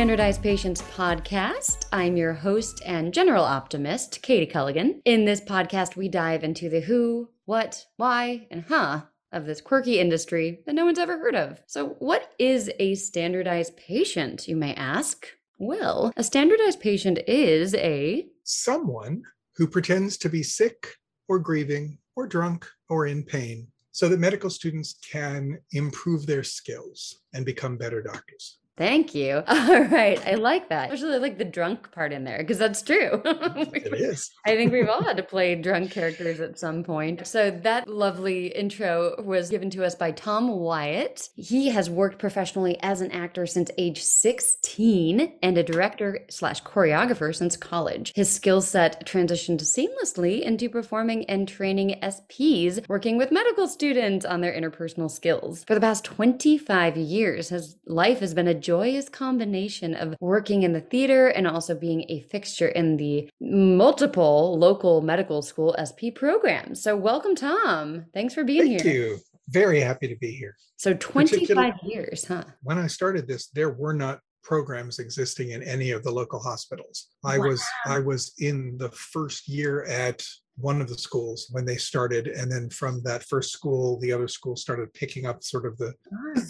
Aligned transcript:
Standardized 0.00 0.42
Patients 0.42 0.80
podcast. 0.80 1.84
I'm 1.92 2.16
your 2.16 2.32
host 2.32 2.80
and 2.86 3.12
general 3.12 3.44
optimist, 3.44 4.22
Katie 4.22 4.50
Culligan. 4.50 5.02
In 5.04 5.26
this 5.26 5.42
podcast, 5.42 5.94
we 5.94 6.08
dive 6.08 6.42
into 6.42 6.70
the 6.70 6.80
who, 6.80 7.28
what, 7.44 7.84
why, 7.98 8.46
and 8.50 8.64
huh 8.66 9.02
of 9.30 9.44
this 9.44 9.60
quirky 9.60 10.00
industry 10.00 10.62
that 10.64 10.74
no 10.74 10.86
one's 10.86 10.98
ever 10.98 11.18
heard 11.18 11.34
of. 11.34 11.60
So, 11.66 11.96
what 11.98 12.32
is 12.38 12.70
a 12.78 12.94
standardized 12.94 13.76
patient, 13.76 14.48
you 14.48 14.56
may 14.56 14.72
ask? 14.72 15.26
Well, 15.58 16.14
a 16.16 16.24
standardized 16.24 16.80
patient 16.80 17.18
is 17.28 17.74
a 17.74 18.26
someone 18.42 19.22
who 19.56 19.66
pretends 19.66 20.16
to 20.16 20.30
be 20.30 20.42
sick 20.42 20.94
or 21.28 21.38
grieving 21.38 21.98
or 22.16 22.26
drunk 22.26 22.66
or 22.88 23.06
in 23.06 23.22
pain 23.22 23.68
so 23.92 24.08
that 24.08 24.18
medical 24.18 24.48
students 24.48 24.94
can 25.12 25.58
improve 25.72 26.24
their 26.24 26.42
skills 26.42 27.20
and 27.34 27.44
become 27.44 27.76
better 27.76 28.00
doctors. 28.00 28.59
Thank 28.80 29.14
you. 29.14 29.42
All 29.46 29.84
right. 29.84 30.26
I 30.26 30.34
like 30.36 30.70
that. 30.70 30.90
Especially 30.90 31.18
like 31.18 31.36
the 31.36 31.44
drunk 31.44 31.92
part 31.92 32.14
in 32.14 32.24
there 32.24 32.38
because 32.38 32.56
that's 32.56 32.80
true. 32.80 33.20
it 33.26 33.92
is. 33.92 34.30
I 34.46 34.56
think 34.56 34.72
we've 34.72 34.88
all 34.88 35.02
had 35.02 35.18
to 35.18 35.22
play 35.22 35.54
drunk 35.54 35.90
characters 35.90 36.40
at 36.40 36.58
some 36.58 36.82
point. 36.82 37.26
So 37.26 37.50
that 37.50 37.86
lovely 37.86 38.46
intro 38.46 39.22
was 39.22 39.50
given 39.50 39.68
to 39.70 39.84
us 39.84 39.94
by 39.94 40.12
Tom 40.12 40.48
Wyatt. 40.48 41.28
He 41.36 41.68
has 41.68 41.90
worked 41.90 42.18
professionally 42.18 42.78
as 42.80 43.02
an 43.02 43.10
actor 43.10 43.44
since 43.44 43.70
age 43.76 44.02
16 44.02 45.34
and 45.42 45.58
a 45.58 45.62
director 45.62 46.20
slash 46.30 46.62
choreographer 46.62 47.36
since 47.36 47.58
college. 47.58 48.12
His 48.16 48.32
skill 48.32 48.62
set 48.62 49.06
transitioned 49.06 49.60
seamlessly 49.60 50.40
into 50.40 50.70
performing 50.70 51.26
and 51.26 51.46
training 51.46 51.98
SPs, 52.02 52.88
working 52.88 53.18
with 53.18 53.30
medical 53.30 53.68
students 53.68 54.24
on 54.24 54.40
their 54.40 54.54
interpersonal 54.54 55.10
skills. 55.10 55.64
For 55.64 55.74
the 55.74 55.82
past 55.82 56.04
25 56.04 56.96
years, 56.96 57.50
his 57.50 57.76
life 57.84 58.20
has 58.20 58.32
been 58.32 58.48
a 58.48 58.54
joyous 58.70 59.08
combination 59.08 59.94
of 59.94 60.14
working 60.20 60.62
in 60.62 60.72
the 60.72 60.80
theater 60.80 61.26
and 61.26 61.44
also 61.44 61.74
being 61.74 62.04
a 62.08 62.20
fixture 62.20 62.68
in 62.68 62.96
the 62.98 63.28
multiple 63.40 64.56
local 64.56 65.00
medical 65.00 65.42
school 65.42 65.74
SP 65.74 66.14
programs. 66.14 66.80
So, 66.80 66.94
welcome, 66.96 67.34
Tom. 67.34 68.06
Thanks 68.14 68.32
for 68.32 68.44
being 68.44 68.60
Thank 68.60 68.70
here. 68.70 68.78
Thank 68.78 68.94
you. 68.94 69.18
Very 69.48 69.80
happy 69.80 70.06
to 70.06 70.16
be 70.18 70.30
here. 70.30 70.54
So, 70.76 70.94
25 70.94 71.74
years, 71.82 72.24
huh? 72.26 72.44
When 72.62 72.78
I 72.78 72.86
started 72.86 73.26
this, 73.26 73.48
there 73.48 73.70
were 73.70 73.92
not 73.92 74.20
programs 74.42 74.98
existing 74.98 75.50
in 75.50 75.62
any 75.62 75.90
of 75.90 76.02
the 76.02 76.10
local 76.10 76.40
hospitals. 76.40 77.08
I 77.24 77.38
wow. 77.38 77.48
was 77.48 77.64
I 77.86 77.98
was 77.98 78.32
in 78.38 78.76
the 78.78 78.90
first 78.90 79.48
year 79.48 79.84
at 79.84 80.22
one 80.56 80.80
of 80.80 80.88
the 80.88 80.98
schools 80.98 81.48
when 81.50 81.64
they 81.64 81.76
started 81.76 82.26
and 82.26 82.50
then 82.50 82.68
from 82.68 83.02
that 83.02 83.22
first 83.24 83.50
school 83.50 83.98
the 84.00 84.12
other 84.12 84.28
schools 84.28 84.60
started 84.60 84.92
picking 84.92 85.24
up 85.24 85.42
sort 85.42 85.64
of 85.64 85.76
the, 85.78 85.94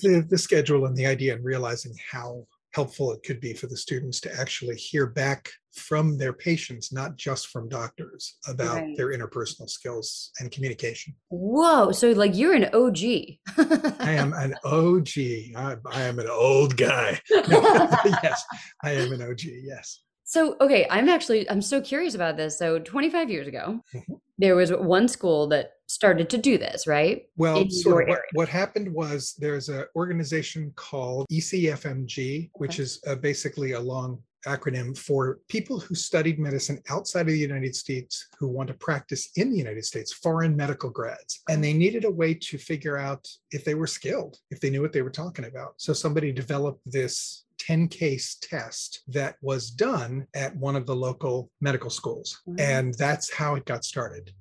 the, 0.02 0.26
the 0.28 0.38
schedule 0.38 0.86
and 0.86 0.96
the 0.96 1.06
idea 1.06 1.32
and 1.32 1.44
realizing 1.44 1.94
how 2.10 2.44
helpful 2.72 3.12
it 3.12 3.22
could 3.22 3.40
be 3.40 3.52
for 3.52 3.66
the 3.66 3.76
students 3.76 4.20
to 4.20 4.40
actually 4.40 4.76
hear 4.76 5.06
back 5.06 5.50
from 5.74 6.18
their 6.18 6.32
patients 6.32 6.92
not 6.92 7.16
just 7.16 7.48
from 7.48 7.68
doctors 7.68 8.38
about 8.48 8.76
right. 8.76 8.96
their 8.96 9.08
interpersonal 9.08 9.68
skills 9.68 10.30
and 10.40 10.50
communication 10.50 11.14
whoa 11.28 11.92
so 11.92 12.10
like 12.10 12.36
you're 12.36 12.54
an 12.54 12.68
og 12.72 12.98
i 12.98 14.12
am 14.12 14.32
an 14.32 14.54
og 14.64 15.08
I, 15.16 15.76
I 15.92 16.02
am 16.02 16.18
an 16.18 16.28
old 16.30 16.76
guy 16.76 17.20
yes 17.30 18.44
i 18.82 18.92
am 18.92 19.12
an 19.12 19.22
og 19.22 19.42
yes 19.42 20.00
so, 20.30 20.54
okay, 20.60 20.86
I'm 20.88 21.08
actually 21.08 21.50
I'm 21.50 21.60
so 21.60 21.80
curious 21.80 22.14
about 22.14 22.36
this. 22.36 22.56
So, 22.56 22.78
25 22.78 23.30
years 23.30 23.48
ago, 23.48 23.80
mm-hmm. 23.92 24.14
there 24.38 24.54
was 24.54 24.70
one 24.70 25.08
school 25.08 25.48
that 25.48 25.72
started 25.90 26.30
to 26.30 26.38
do 26.38 26.58
this, 26.58 26.86
right? 26.86 27.26
Well, 27.36 27.68
sort 27.68 28.08
of 28.08 28.10
what, 28.10 28.22
what, 28.32 28.48
happened 28.48 28.92
was 28.92 29.34
there's 29.38 29.68
an 29.68 29.86
organization 29.96 30.72
called 30.76 31.26
ECFMG, 31.30 32.38
okay. 32.38 32.50
which 32.54 32.78
is 32.78 33.00
uh, 33.06 33.16
basically 33.16 33.72
a 33.72 33.80
long 33.80 34.22
acronym 34.46 34.96
for 34.96 35.40
people 35.48 35.78
who 35.78 35.94
studied 35.94 36.38
medicine 36.38 36.80
outside 36.88 37.22
of 37.22 37.26
the 37.28 37.38
United 37.38 37.74
States 37.76 38.28
who 38.38 38.48
want 38.48 38.68
to 38.68 38.74
practice 38.74 39.30
in 39.36 39.50
the 39.50 39.58
United 39.58 39.84
States, 39.84 40.12
foreign 40.12 40.56
medical 40.56 40.90
grads. 40.90 41.42
And 41.48 41.62
they 41.62 41.72
needed 41.72 42.04
a 42.04 42.10
way 42.10 42.34
to 42.34 42.58
figure 42.58 42.96
out 42.96 43.28
if 43.50 43.64
they 43.64 43.74
were 43.74 43.86
skilled, 43.86 44.38
if 44.50 44.60
they 44.60 44.70
knew 44.70 44.82
what 44.82 44.92
they 44.92 45.02
were 45.02 45.10
talking 45.10 45.44
about. 45.44 45.74
So 45.76 45.92
somebody 45.92 46.32
developed 46.32 46.80
this 46.86 47.44
10 47.58 47.88
case 47.88 48.38
test 48.40 49.02
that 49.08 49.36
was 49.42 49.70
done 49.70 50.26
at 50.34 50.56
one 50.56 50.76
of 50.76 50.86
the 50.86 50.96
local 50.96 51.50
medical 51.60 51.90
schools. 51.90 52.40
Mm-hmm. 52.48 52.60
And 52.60 52.94
that's 52.94 53.32
how 53.32 53.54
it 53.56 53.66
got 53.66 53.84
started. 53.84 54.32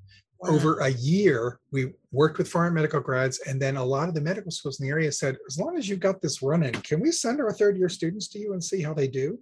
Wow. 0.41 0.51
Over 0.51 0.79
a 0.79 0.89
year, 0.89 1.59
we 1.71 1.91
worked 2.11 2.37
with 2.37 2.47
foreign 2.47 2.73
medical 2.73 3.01
grads, 3.01 3.39
and 3.39 3.61
then 3.61 3.75
a 3.75 3.83
lot 3.83 4.07
of 4.07 4.15
the 4.15 4.21
medical 4.21 4.51
schools 4.51 4.79
in 4.79 4.85
the 4.85 4.91
area 4.91 5.11
said, 5.11 5.37
as 5.47 5.59
long 5.59 5.77
as 5.77 5.89
you've 5.89 5.99
got 5.99 6.21
this 6.21 6.41
running, 6.41 6.71
can 6.71 7.01
we 7.01 7.11
send 7.11 7.41
our 7.41 7.51
third 7.51 7.77
year 7.77 7.89
students 7.89 8.29
to 8.29 8.39
you 8.39 8.53
and 8.53 8.63
see 8.63 8.81
how 8.81 8.93
they 8.93 9.07
do? 9.07 9.37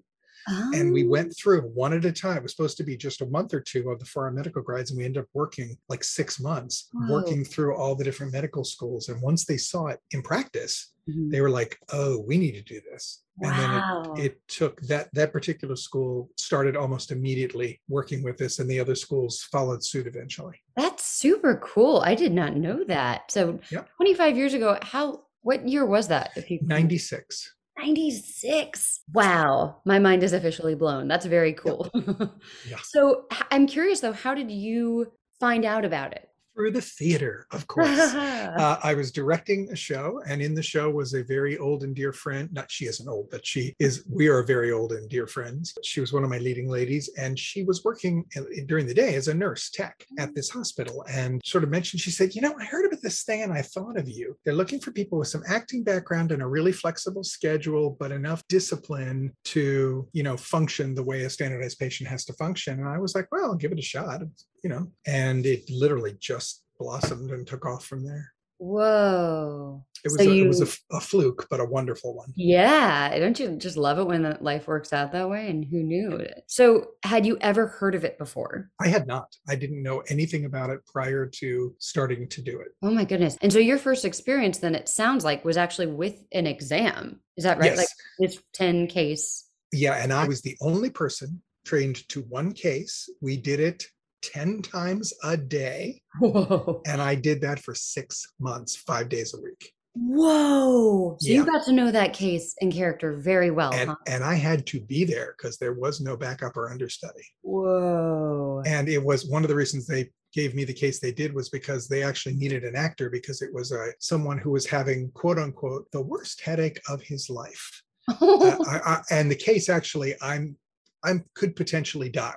Oh. 0.49 0.71
And 0.73 0.93
we 0.93 1.05
went 1.05 1.29
oh. 1.29 1.35
through 1.37 1.61
one 1.61 1.93
at 1.93 2.05
a 2.05 2.11
time. 2.11 2.37
It 2.37 2.43
was 2.43 2.55
supposed 2.55 2.77
to 2.77 2.83
be 2.83 2.97
just 2.97 3.21
a 3.21 3.25
month 3.25 3.53
or 3.53 3.59
two 3.59 3.89
of 3.89 3.99
the 3.99 4.05
foreign 4.05 4.35
medical 4.35 4.61
grads, 4.61 4.91
and 4.91 4.97
we 4.97 5.05
ended 5.05 5.23
up 5.23 5.29
working 5.33 5.77
like 5.89 6.03
six 6.03 6.39
months, 6.39 6.89
working 7.09 7.43
through 7.43 7.75
all 7.75 7.95
the 7.95 8.03
different 8.03 8.33
medical 8.33 8.63
schools. 8.63 9.09
And 9.09 9.21
once 9.21 9.45
they 9.45 9.57
saw 9.57 9.87
it 9.87 9.99
in 10.11 10.21
practice, 10.21 10.93
mm-hmm. 11.09 11.29
they 11.29 11.41
were 11.41 11.49
like, 11.49 11.77
"Oh, 11.91 12.19
we 12.27 12.37
need 12.37 12.53
to 12.53 12.61
do 12.61 12.81
this." 12.91 13.23
Wow. 13.37 13.49
And 13.49 14.17
then 14.17 14.25
it, 14.25 14.25
it, 14.25 14.47
took 14.47 14.81
that 14.81 15.09
that 15.13 15.31
particular 15.31 15.75
school 15.75 16.29
started 16.37 16.75
almost 16.75 17.11
immediately 17.11 17.81
working 17.87 18.23
with 18.23 18.37
this, 18.37 18.59
and 18.59 18.69
the 18.69 18.79
other 18.79 18.95
schools 18.95 19.43
followed 19.51 19.83
suit 19.83 20.07
eventually. 20.07 20.59
That's 20.75 21.05
super 21.05 21.61
cool. 21.63 22.01
I 22.03 22.15
did 22.15 22.33
not 22.33 22.55
know 22.55 22.83
that. 22.85 23.31
So, 23.31 23.59
yep. 23.71 23.89
25 23.97 24.37
years 24.37 24.53
ago, 24.53 24.77
how 24.81 25.25
what 25.41 25.67
year 25.67 25.85
was 25.85 26.07
that? 26.07 26.31
If 26.35 26.49
you 26.49 26.59
96. 26.61 27.55
96. 27.77 29.01
Wow. 29.13 29.81
My 29.85 29.99
mind 29.99 30.23
is 30.23 30.33
officially 30.33 30.75
blown. 30.75 31.07
That's 31.07 31.25
very 31.25 31.53
cool. 31.53 31.89
Yep. 31.93 32.29
Yeah. 32.69 32.77
so 32.83 33.25
I'm 33.51 33.67
curious 33.67 33.99
though, 34.01 34.13
how 34.13 34.33
did 34.33 34.51
you 34.51 35.11
find 35.39 35.65
out 35.65 35.85
about 35.85 36.13
it? 36.13 36.26
Through 36.57 36.71
the 36.71 36.81
theater, 36.81 37.45
of 37.51 37.67
course. 37.73 37.87
uh, 37.87 38.79
I 38.83 38.95
was 38.95 39.11
directing 39.11 39.69
a 39.71 39.75
show, 39.75 40.21
and 40.27 40.41
in 40.41 40.55
the 40.55 40.63
show 40.63 40.89
was 40.89 41.13
a 41.13 41.23
very 41.23 41.57
old 41.57 41.83
and 41.83 41.95
dear 41.95 42.11
friend. 42.11 42.49
Not 42.51 42.71
she 42.71 42.85
isn't 42.85 43.07
old, 43.07 43.29
but 43.29 43.45
she 43.45 43.75
is. 43.79 44.03
We 44.09 44.27
are 44.27 44.41
very 44.41 44.71
old 44.71 44.91
and 44.91 45.07
dear 45.07 45.27
friends. 45.27 45.77
She 45.83 46.01
was 46.01 46.11
one 46.11 46.23
of 46.23 46.29
my 46.29 46.39
leading 46.39 46.67
ladies, 46.67 47.09
and 47.17 47.37
she 47.37 47.63
was 47.63 47.83
working 47.83 48.25
during 48.65 48.87
the 48.87 48.93
day 48.93 49.15
as 49.15 49.27
a 49.27 49.33
nurse 49.33 49.69
tech 49.69 50.03
at 50.17 50.33
this 50.33 50.49
hospital. 50.49 51.05
And 51.09 51.41
sort 51.45 51.63
of 51.63 51.69
mentioned, 51.69 52.01
she 52.01 52.11
said, 52.11 52.33
"You 52.33 52.41
know, 52.41 52.55
I 52.59 52.65
heard 52.65 52.85
about 52.85 53.03
this 53.03 53.23
thing, 53.23 53.43
and 53.43 53.53
I 53.53 53.61
thought 53.61 53.97
of 53.97 54.09
you. 54.09 54.35
They're 54.43 54.55
looking 54.55 54.79
for 54.79 54.91
people 54.91 55.19
with 55.19 55.27
some 55.27 55.43
acting 55.47 55.83
background 55.83 56.31
and 56.31 56.41
a 56.41 56.47
really 56.47 56.71
flexible 56.71 57.23
schedule, 57.23 57.95
but 57.99 58.11
enough 58.11 58.41
discipline 58.47 59.31
to, 59.45 60.07
you 60.11 60.23
know, 60.23 60.37
function 60.37 60.95
the 60.95 61.03
way 61.03 61.23
a 61.23 61.29
standardized 61.29 61.77
patient 61.77 62.09
has 62.09 62.25
to 62.25 62.33
function." 62.33 62.79
And 62.79 62.89
I 62.89 62.97
was 62.97 63.13
like, 63.13 63.27
"Well, 63.31 63.45
I'll 63.45 63.55
give 63.55 63.71
it 63.71 63.79
a 63.79 63.83
shot." 63.83 64.23
You 64.63 64.69
know, 64.69 64.91
and 65.05 65.45
it 65.45 65.69
literally 65.69 66.15
just 66.19 66.63
blossomed 66.79 67.31
and 67.31 67.45
took 67.45 67.65
off 67.65 67.85
from 67.85 68.05
there. 68.05 68.33
Whoa. 68.59 69.85
It 70.03 70.11
was, 70.11 70.23
so 70.23 70.31
a, 70.31 70.33
you, 70.33 70.45
it 70.45 70.47
was 70.47 70.61
a, 70.61 70.95
a, 70.95 70.99
fluke, 70.99 71.47
but 71.49 71.59
a 71.59 71.65
wonderful 71.65 72.15
one. 72.15 72.33
Yeah. 72.35 73.17
Don't 73.19 73.39
you 73.39 73.55
just 73.55 73.77
love 73.77 73.99
it 73.99 74.05
when 74.05 74.37
life 74.41 74.67
works 74.67 74.93
out 74.93 75.11
that 75.11 75.29
way? 75.29 75.49
And 75.49 75.65
who 75.65 75.83
knew 75.83 76.11
it? 76.13 76.43
So, 76.47 76.87
had 77.03 77.25
you 77.25 77.37
ever 77.41 77.67
heard 77.67 77.93
of 77.93 78.03
it 78.03 78.17
before? 78.17 78.69
I 78.79 78.87
had 78.87 79.05
not. 79.05 79.35
I 79.47 79.55
didn't 79.55 79.83
know 79.83 80.01
anything 80.09 80.45
about 80.45 80.69
it 80.69 80.85
prior 80.85 81.25
to 81.25 81.75
starting 81.79 82.27
to 82.29 82.41
do 82.41 82.59
it. 82.59 82.69
Oh, 82.81 82.91
my 82.91 83.05
goodness. 83.05 83.37
And 83.41 83.51
so, 83.51 83.59
your 83.59 83.77
first 83.77 84.05
experience, 84.05 84.59
then 84.59 84.75
it 84.75 84.89
sounds 84.89 85.23
like, 85.23 85.45
was 85.45 85.57
actually 85.57 85.87
with 85.87 86.15
an 86.31 86.47
exam. 86.47 87.19
Is 87.37 87.43
that 87.43 87.59
right? 87.59 87.71
Yes. 87.71 87.77
Like 87.77 87.87
this 88.19 88.41
10 88.53 88.87
case. 88.87 89.45
Yeah. 89.71 90.01
And 90.01 90.13
I 90.13 90.27
was 90.27 90.41
the 90.41 90.57
only 90.61 90.89
person 90.89 91.41
trained 91.65 92.07
to 92.09 92.21
one 92.21 92.53
case. 92.53 93.09
We 93.21 93.37
did 93.37 93.59
it 93.59 93.85
10 94.21 94.61
times 94.61 95.13
a 95.23 95.37
day. 95.37 96.01
Whoa. 96.19 96.81
And 96.85 97.01
I 97.01 97.15
did 97.15 97.41
that 97.41 97.59
for 97.59 97.75
six 97.75 98.25
months, 98.39 98.75
five 98.75 99.09
days 99.09 99.33
a 99.33 99.41
week. 99.41 99.73
Whoa. 99.99 101.17
So 101.19 101.29
yeah. 101.29 101.35
you 101.37 101.45
got 101.45 101.65
to 101.65 101.71
know 101.71 101.91
that 101.91 102.13
case 102.13 102.55
and 102.61 102.71
character 102.71 103.17
very 103.17 103.51
well. 103.51 103.73
And, 103.73 103.89
huh? 103.89 103.95
and 104.05 104.23
I 104.23 104.35
had 104.35 104.65
to 104.67 104.79
be 104.79 105.05
there 105.05 105.33
because 105.37 105.57
there 105.57 105.73
was 105.73 106.01
no 106.01 106.15
backup 106.15 106.55
or 106.55 106.69
understudy. 106.69 107.25
Whoa. 107.41 108.61
And 108.65 108.87
it 108.89 109.03
was 109.03 109.25
one 109.25 109.43
of 109.43 109.49
the 109.49 109.55
reasons 109.55 109.87
they 109.87 110.11
gave 110.33 110.53
me 110.53 110.65
the 110.65 110.73
case 110.73 110.99
they 110.99 111.11
did 111.11 111.33
was 111.33 111.49
because 111.49 111.87
they 111.87 112.03
actually 112.03 112.35
needed 112.35 112.63
an 112.63 112.75
actor 112.75 113.09
because 113.09 113.41
it 113.41 113.53
was 113.53 113.71
uh, 113.71 113.87
someone 113.99 114.37
who 114.37 114.51
was 114.51 114.65
having 114.65 115.09
quote 115.11 115.39
unquote 115.39 115.89
the 115.91 116.01
worst 116.01 116.41
headache 116.41 116.79
of 116.89 117.01
his 117.01 117.29
life. 117.29 117.81
uh, 118.21 118.57
I, 118.67 118.79
I, 118.85 119.01
and 119.11 119.31
the 119.31 119.35
case 119.35 119.67
actually 119.67 120.15
I'm 120.21 120.55
I'm 121.03 121.25
could 121.33 121.55
potentially 121.55 122.09
die. 122.09 122.35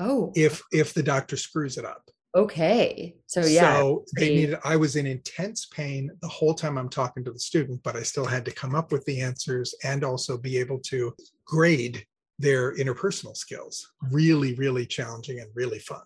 Oh. 0.00 0.32
If 0.34 0.62
if 0.72 0.94
the 0.94 1.02
doctor 1.02 1.36
screws 1.36 1.76
it 1.76 1.84
up. 1.84 2.10
Okay. 2.34 3.16
So 3.26 3.44
yeah. 3.44 3.76
So 3.76 4.04
they 4.16 4.34
needed 4.34 4.58
I 4.64 4.76
was 4.76 4.96
in 4.96 5.06
intense 5.06 5.66
pain 5.66 6.10
the 6.22 6.28
whole 6.28 6.54
time 6.54 6.78
I'm 6.78 6.88
talking 6.88 7.24
to 7.24 7.32
the 7.32 7.38
student, 7.38 7.82
but 7.82 7.96
I 7.96 8.02
still 8.02 8.24
had 8.24 8.44
to 8.46 8.52
come 8.52 8.74
up 8.74 8.92
with 8.92 9.04
the 9.04 9.20
answers 9.20 9.74
and 9.84 10.02
also 10.04 10.38
be 10.38 10.56
able 10.58 10.78
to 10.86 11.14
grade 11.44 12.04
their 12.38 12.74
interpersonal 12.74 13.36
skills. 13.36 13.92
Really, 14.10 14.54
really 14.54 14.86
challenging 14.86 15.40
and 15.40 15.50
really 15.54 15.80
fun. 15.80 16.02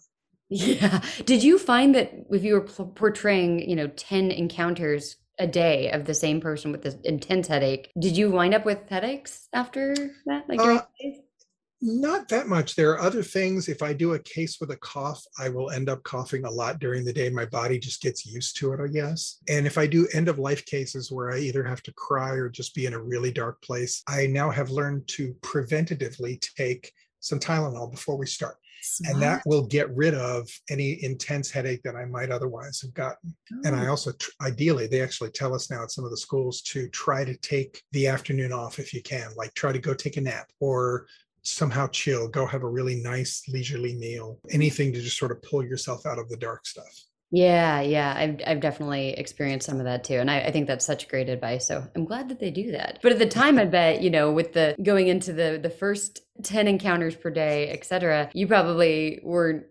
Yeah. 0.49 1.00
Did 1.25 1.43
you 1.43 1.58
find 1.58 1.94
that 1.94 2.12
if 2.31 2.43
you 2.43 2.55
were 2.55 2.62
portraying, 2.62 3.69
you 3.69 3.76
know, 3.76 3.87
10 3.88 4.31
encounters 4.31 5.17
a 5.38 5.47
day 5.47 5.90
of 5.90 6.05
the 6.05 6.14
same 6.14 6.40
person 6.40 6.73
with 6.73 6.82
this 6.82 6.97
intense 7.05 7.49
headache. 7.49 7.90
Did 7.99 8.17
you 8.17 8.31
wind 8.31 8.55
up 8.55 8.64
with 8.64 8.88
headaches 8.88 9.49
after 9.52 9.94
that? 10.26 10.49
Like 10.49 10.61
uh, 10.61 10.82
not 11.85 12.29
that 12.29 12.49
much. 12.49 12.75
There 12.75 12.93
are 12.93 13.01
other 13.01 13.23
things. 13.23 13.69
If 13.69 13.83
I 13.83 13.93
do 13.93 14.15
a 14.15 14.19
case 14.19 14.59
with 14.59 14.71
a 14.71 14.77
cough, 14.79 15.23
I 15.39 15.51
will 15.51 15.71
end 15.71 15.91
up 15.91 16.03
coughing 16.03 16.45
a 16.47 16.51
lot 16.51 16.79
during 16.79 17.05
the 17.05 17.13
day. 17.13 17.29
My 17.29 17.45
body 17.45 17.79
just 17.79 18.01
gets 18.01 18.25
used 18.25 18.57
to 18.59 18.73
it, 18.73 18.81
I 18.81 18.89
guess. 18.89 19.39
And 19.49 19.67
if 19.67 19.77
I 19.77 19.87
do 19.87 20.09
end 20.15 20.29
of 20.29 20.39
life 20.39 20.65
cases 20.65 21.13
where 21.13 21.31
I 21.31 21.39
either 21.41 21.63
have 21.63 21.83
to 21.83 21.93
cry 21.93 22.31
or 22.31 22.49
just 22.49 22.75
be 22.75 22.87
in 22.87 22.95
a 22.95 23.03
really 23.03 23.31
dark 23.31 23.61
place, 23.63 24.03
I 24.09 24.27
now 24.27 24.51
have 24.51 24.71
learned 24.71 25.07
to 25.09 25.35
preventatively 25.43 26.41
take 26.57 26.91
some 27.21 27.39
Tylenol 27.39 27.91
before 27.91 28.17
we 28.17 28.27
start. 28.27 28.57
Smart. 28.87 29.15
And 29.15 29.23
that 29.23 29.43
will 29.47 29.67
get 29.67 29.95
rid 29.97 30.13
of 30.13 30.47
any 30.69 31.03
intense 31.03 31.51
headache 31.51 31.83
that 31.85 31.97
I 31.97 32.05
might 32.05 32.31
otherwise 32.31 32.83
have 32.83 32.93
gotten. 32.93 33.35
Oh. 33.53 33.61
And 33.65 33.75
I 33.75 33.87
oh. 33.87 33.91
also, 33.91 34.13
ideally, 34.43 34.87
they 34.87 35.01
actually 35.01 35.31
tell 35.31 35.55
us 35.55 35.71
now 35.71 35.83
at 35.83 35.91
some 35.91 36.05
of 36.05 36.11
the 36.11 36.19
schools 36.19 36.61
to 36.63 36.89
try 36.91 37.25
to 37.25 37.35
take 37.39 37.83
the 37.93 38.07
afternoon 38.07 38.53
off 38.53 38.79
if 38.79 38.93
you 38.93 39.03
can, 39.03 39.31
like 39.37 39.55
try 39.55 39.73
to 39.73 39.79
go 39.79 39.95
take 39.95 40.19
a 40.19 40.21
nap 40.21 40.51
or 40.61 41.07
somehow 41.44 41.87
chill, 41.88 42.29
go 42.29 42.46
have 42.46 42.62
a 42.62 42.69
really 42.69 42.96
nice 42.96 43.43
leisurely 43.49 43.94
meal, 43.94 44.41
anything 44.50 44.93
to 44.93 45.00
just 45.00 45.19
sort 45.19 45.31
of 45.31 45.43
pull 45.43 45.62
yourself 45.62 46.06
out 46.06 46.19
of 46.19 46.29
the 46.29 46.37
dark 46.37 46.67
stuff. 46.67 47.05
Yeah, 47.31 47.81
yeah, 47.81 48.14
I've 48.17 48.41
I've 48.46 48.61
definitely 48.61 49.11
experienced 49.11 49.67
some 49.67 49.79
of 49.79 49.85
that 49.87 50.05
too, 50.05 50.14
and 50.14 50.31
I, 50.31 50.43
I, 50.43 50.50
think 50.52 50.69
that's 50.69 50.87
such 50.87 51.08
great 51.08 51.29
advice. 51.29 51.67
So 51.67 51.85
I'm 51.96 52.05
glad 52.05 52.29
that 52.29 52.38
they 52.38 52.52
do 52.52 52.70
that. 52.73 53.00
But 53.02 53.11
at 53.11 53.19
the 53.19 53.26
time, 53.26 53.58
I 53.58 53.64
bet 53.64 54.02
you 54.02 54.11
know, 54.11 54.31
with 54.31 54.52
the 54.52 54.76
going 54.81 55.08
into 55.08 55.32
the 55.32 55.58
the 55.61 55.70
first 55.70 56.20
ten 56.44 56.69
encounters 56.69 57.17
per 57.17 57.31
day, 57.31 57.70
etc., 57.70 58.31
you 58.35 58.47
probably 58.47 59.20
weren't 59.25 59.64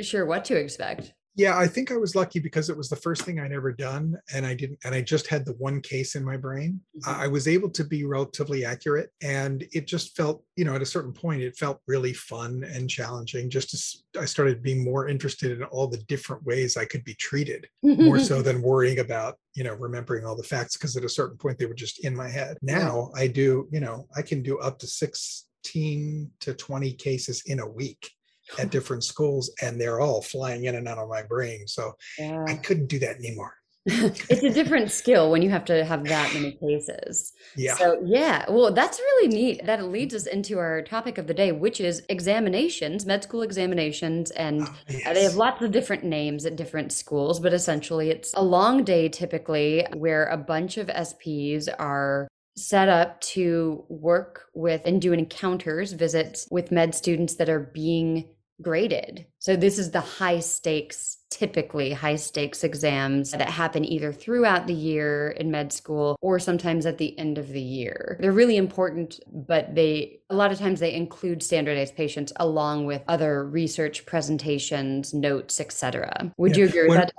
sure 0.00 0.26
what 0.26 0.44
to 0.46 0.56
expect. 0.56 1.12
Yeah, 1.36 1.58
I 1.58 1.66
think 1.66 1.90
I 1.90 1.96
was 1.96 2.14
lucky 2.14 2.38
because 2.38 2.70
it 2.70 2.76
was 2.76 2.88
the 2.88 2.96
first 2.96 3.22
thing 3.22 3.40
I'd 3.40 3.52
ever 3.52 3.72
done, 3.72 4.16
and 4.32 4.46
I 4.46 4.54
didn't, 4.54 4.78
and 4.84 4.94
I 4.94 5.00
just 5.00 5.26
had 5.26 5.44
the 5.44 5.54
one 5.54 5.80
case 5.80 6.14
in 6.14 6.24
my 6.24 6.36
brain. 6.36 6.80
Mm-hmm. 6.96 7.20
I 7.20 7.26
was 7.26 7.48
able 7.48 7.70
to 7.70 7.84
be 7.84 8.04
relatively 8.04 8.64
accurate, 8.64 9.10
and 9.20 9.66
it 9.72 9.86
just 9.86 10.16
felt, 10.16 10.44
you 10.54 10.64
know, 10.64 10.74
at 10.76 10.82
a 10.82 10.86
certain 10.86 11.12
point, 11.12 11.42
it 11.42 11.56
felt 11.56 11.80
really 11.88 12.12
fun 12.12 12.64
and 12.64 12.88
challenging. 12.88 13.50
Just 13.50 13.74
as 13.74 14.04
I 14.20 14.26
started 14.26 14.62
being 14.62 14.84
more 14.84 15.08
interested 15.08 15.50
in 15.50 15.64
all 15.64 15.88
the 15.88 16.02
different 16.06 16.44
ways 16.44 16.76
I 16.76 16.84
could 16.84 17.02
be 17.02 17.14
treated, 17.14 17.66
more 17.82 18.20
so 18.20 18.40
than 18.42 18.62
worrying 18.62 19.00
about, 19.00 19.36
you 19.54 19.64
know, 19.64 19.74
remembering 19.74 20.24
all 20.24 20.36
the 20.36 20.44
facts, 20.44 20.76
because 20.76 20.96
at 20.96 21.04
a 21.04 21.08
certain 21.08 21.36
point 21.36 21.58
they 21.58 21.66
were 21.66 21.74
just 21.74 22.04
in 22.04 22.14
my 22.14 22.28
head. 22.28 22.58
Now 22.62 23.10
I 23.16 23.26
do, 23.26 23.68
you 23.72 23.80
know, 23.80 24.06
I 24.16 24.22
can 24.22 24.40
do 24.40 24.58
up 24.58 24.78
to 24.80 24.86
16 24.86 26.30
to 26.40 26.54
20 26.54 26.92
cases 26.92 27.42
in 27.46 27.58
a 27.58 27.68
week 27.68 28.08
at 28.58 28.70
different 28.70 29.04
schools 29.04 29.50
and 29.62 29.80
they're 29.80 30.00
all 30.00 30.22
flying 30.22 30.64
in 30.64 30.74
and 30.74 30.88
out 30.88 30.98
of 30.98 31.08
my 31.08 31.22
brain. 31.22 31.66
So 31.66 31.92
yeah. 32.18 32.44
I 32.46 32.54
couldn't 32.54 32.86
do 32.86 32.98
that 33.00 33.16
anymore. 33.16 33.54
it's 33.86 34.42
a 34.42 34.48
different 34.48 34.90
skill 34.90 35.30
when 35.30 35.42
you 35.42 35.50
have 35.50 35.66
to 35.66 35.84
have 35.84 36.04
that 36.04 36.32
many 36.32 36.52
cases. 36.52 37.34
Yeah. 37.54 37.74
So, 37.74 38.00
yeah, 38.02 38.46
well, 38.48 38.72
that's 38.72 38.98
really 38.98 39.28
neat. 39.28 39.66
That 39.66 39.84
leads 39.84 40.14
us 40.14 40.26
into 40.26 40.58
our 40.58 40.80
topic 40.80 41.18
of 41.18 41.26
the 41.26 41.34
day, 41.34 41.52
which 41.52 41.82
is 41.82 42.02
examinations, 42.08 43.04
med 43.04 43.22
school 43.22 43.42
examinations. 43.42 44.30
And 44.30 44.62
oh, 44.62 44.74
yes. 44.88 45.14
they 45.14 45.22
have 45.24 45.34
lots 45.34 45.60
of 45.60 45.70
different 45.70 46.02
names 46.02 46.46
at 46.46 46.56
different 46.56 46.92
schools, 46.92 47.40
but 47.40 47.52
essentially 47.52 48.08
it's 48.08 48.32
a 48.32 48.42
long 48.42 48.84
day 48.84 49.10
typically 49.10 49.86
where 49.92 50.28
a 50.28 50.38
bunch 50.38 50.78
of 50.78 50.86
SPs 50.86 51.68
are 51.78 52.26
set 52.56 52.88
up 52.88 53.20
to 53.20 53.84
work 53.88 54.46
with 54.54 54.82
and 54.84 55.00
do 55.00 55.12
encounters, 55.12 55.92
visits 55.92 56.46
with 56.50 56.70
med 56.70 56.94
students 56.94 57.34
that 57.36 57.48
are 57.48 57.60
being 57.60 58.28
graded. 58.62 59.26
So 59.38 59.56
this 59.56 59.78
is 59.78 59.90
the 59.90 60.00
high 60.00 60.40
stakes, 60.40 61.18
typically 61.30 61.92
high 61.92 62.16
stakes 62.16 62.62
exams 62.62 63.32
that 63.32 63.48
happen 63.48 63.84
either 63.84 64.12
throughout 64.12 64.66
the 64.66 64.74
year 64.74 65.30
in 65.30 65.50
med 65.50 65.72
school 65.72 66.16
or 66.20 66.38
sometimes 66.38 66.86
at 66.86 66.98
the 66.98 67.18
end 67.18 67.38
of 67.38 67.48
the 67.48 67.60
year. 67.60 68.16
They're 68.20 68.32
really 68.32 68.56
important, 68.56 69.18
but 69.26 69.74
they 69.74 70.20
a 70.30 70.36
lot 70.36 70.52
of 70.52 70.58
times 70.58 70.80
they 70.80 70.94
include 70.94 71.42
standardized 71.42 71.96
patients 71.96 72.32
along 72.36 72.86
with 72.86 73.02
other 73.08 73.44
research 73.44 74.06
presentations, 74.06 75.12
notes, 75.12 75.60
etc. 75.60 76.32
Would 76.36 76.52
yeah. 76.52 76.62
you 76.62 76.68
agree 76.68 76.82
with 76.82 76.90
when, 76.90 76.98
that? 76.98 77.12